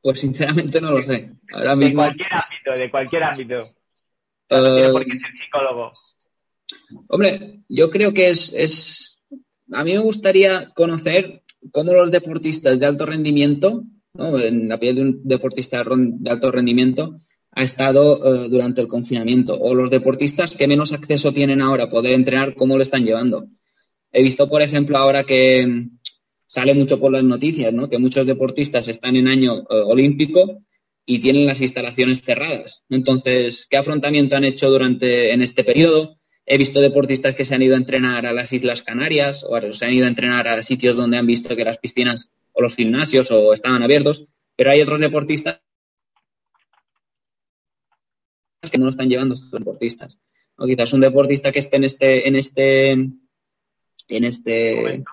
[0.00, 1.30] pues sinceramente no lo sé.
[1.46, 3.58] De cualquier ámbito, de cualquier ámbito.
[4.50, 5.92] No tiene por qué ser psicólogo.
[7.08, 9.22] Hombre, yo creo que es, es.
[9.72, 13.84] A mí me gustaría conocer cómo los deportistas de alto rendimiento,
[14.14, 14.38] ¿no?
[14.38, 17.18] en la piel de un deportista de alto rendimiento,
[17.52, 19.58] ha estado eh, durante el confinamiento.
[19.58, 23.46] O los deportistas que menos acceso tienen ahora a poder entrenar, cómo lo están llevando.
[24.12, 25.98] He visto, por ejemplo, ahora que mm,
[26.46, 27.88] sale mucho por las noticias, ¿no?
[27.88, 30.62] Que muchos deportistas están en año eh, olímpico
[31.06, 32.82] y tienen las instalaciones cerradas.
[32.88, 36.18] Entonces, ¿qué afrontamiento han hecho durante en este periodo?
[36.46, 39.84] He visto deportistas que se han ido a entrenar a las Islas Canarias o se
[39.86, 43.30] han ido a entrenar a sitios donde han visto que las piscinas o los gimnasios
[43.30, 44.26] o estaban abiertos,
[44.56, 45.60] pero hay otros deportistas
[48.70, 50.18] que no lo están llevando estos deportistas.
[50.56, 52.92] O quizás un deportista que esté en este, en este
[54.08, 55.04] en este,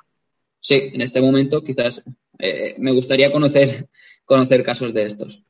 [0.60, 2.04] sí, en este momento quizás
[2.40, 3.88] eh, me gustaría conocer,
[4.26, 5.44] conocer casos de estos.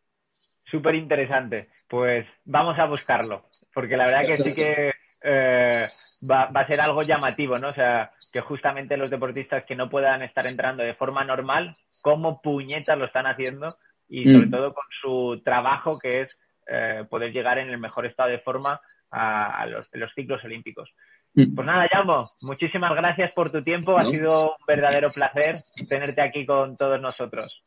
[0.69, 1.69] Súper interesante.
[1.89, 4.93] Pues vamos a buscarlo, porque la verdad que sí que
[5.23, 5.87] eh,
[6.29, 7.69] va, a ser algo llamativo, ¿no?
[7.69, 12.41] O sea, que justamente los deportistas que no puedan estar entrando de forma normal, como
[12.41, 13.67] puñetas lo están haciendo
[14.09, 14.51] y sobre mm.
[14.51, 18.79] todo con su trabajo que es eh, poder llegar en el mejor estado de forma
[19.11, 20.89] a, los, los ciclos olímpicos.
[21.33, 21.55] Mm.
[21.55, 23.97] Pues nada, Yamo, muchísimas gracias por tu tiempo.
[23.97, 25.55] Ha sido un verdadero placer
[25.87, 27.63] tenerte aquí con todos nosotros.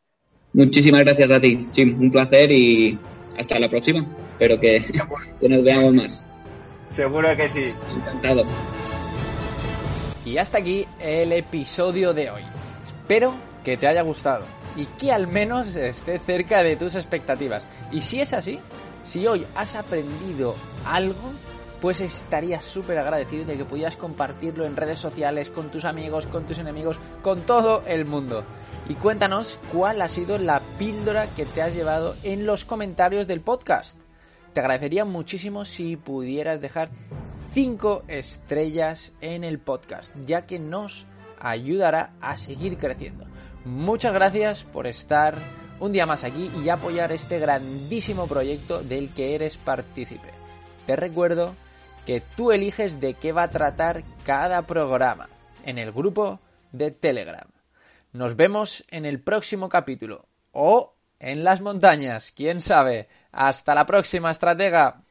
[0.52, 1.98] Muchísimas gracias a ti, Jim.
[2.00, 2.98] Un placer y
[3.38, 4.06] hasta la próxima.
[4.32, 4.82] Espero que,
[5.40, 6.33] que nos veamos más.
[6.96, 7.74] Seguro que sí.
[7.96, 8.44] Encantado.
[10.24, 12.42] Y hasta aquí el episodio de hoy.
[12.82, 14.44] Espero que te haya gustado
[14.76, 17.66] y que al menos esté cerca de tus expectativas.
[17.92, 18.58] Y si es así,
[19.04, 20.54] si hoy has aprendido
[20.86, 21.32] algo,
[21.80, 26.46] pues estaría súper agradecido de que pudieras compartirlo en redes sociales, con tus amigos, con
[26.46, 28.44] tus enemigos, con todo el mundo.
[28.88, 33.42] Y cuéntanos cuál ha sido la píldora que te has llevado en los comentarios del
[33.42, 33.96] podcast.
[34.54, 36.88] Te agradecería muchísimo si pudieras dejar
[37.54, 41.08] 5 estrellas en el podcast, ya que nos
[41.40, 43.26] ayudará a seguir creciendo.
[43.64, 45.34] Muchas gracias por estar
[45.80, 50.28] un día más aquí y apoyar este grandísimo proyecto del que eres partícipe.
[50.86, 51.56] Te recuerdo
[52.06, 55.28] que tú eliges de qué va a tratar cada programa
[55.64, 56.38] en el grupo
[56.70, 57.48] de Telegram.
[58.12, 60.93] Nos vemos en el próximo capítulo o
[61.24, 63.08] en las montañas, quién sabe.
[63.32, 65.03] Hasta la próxima, estratega.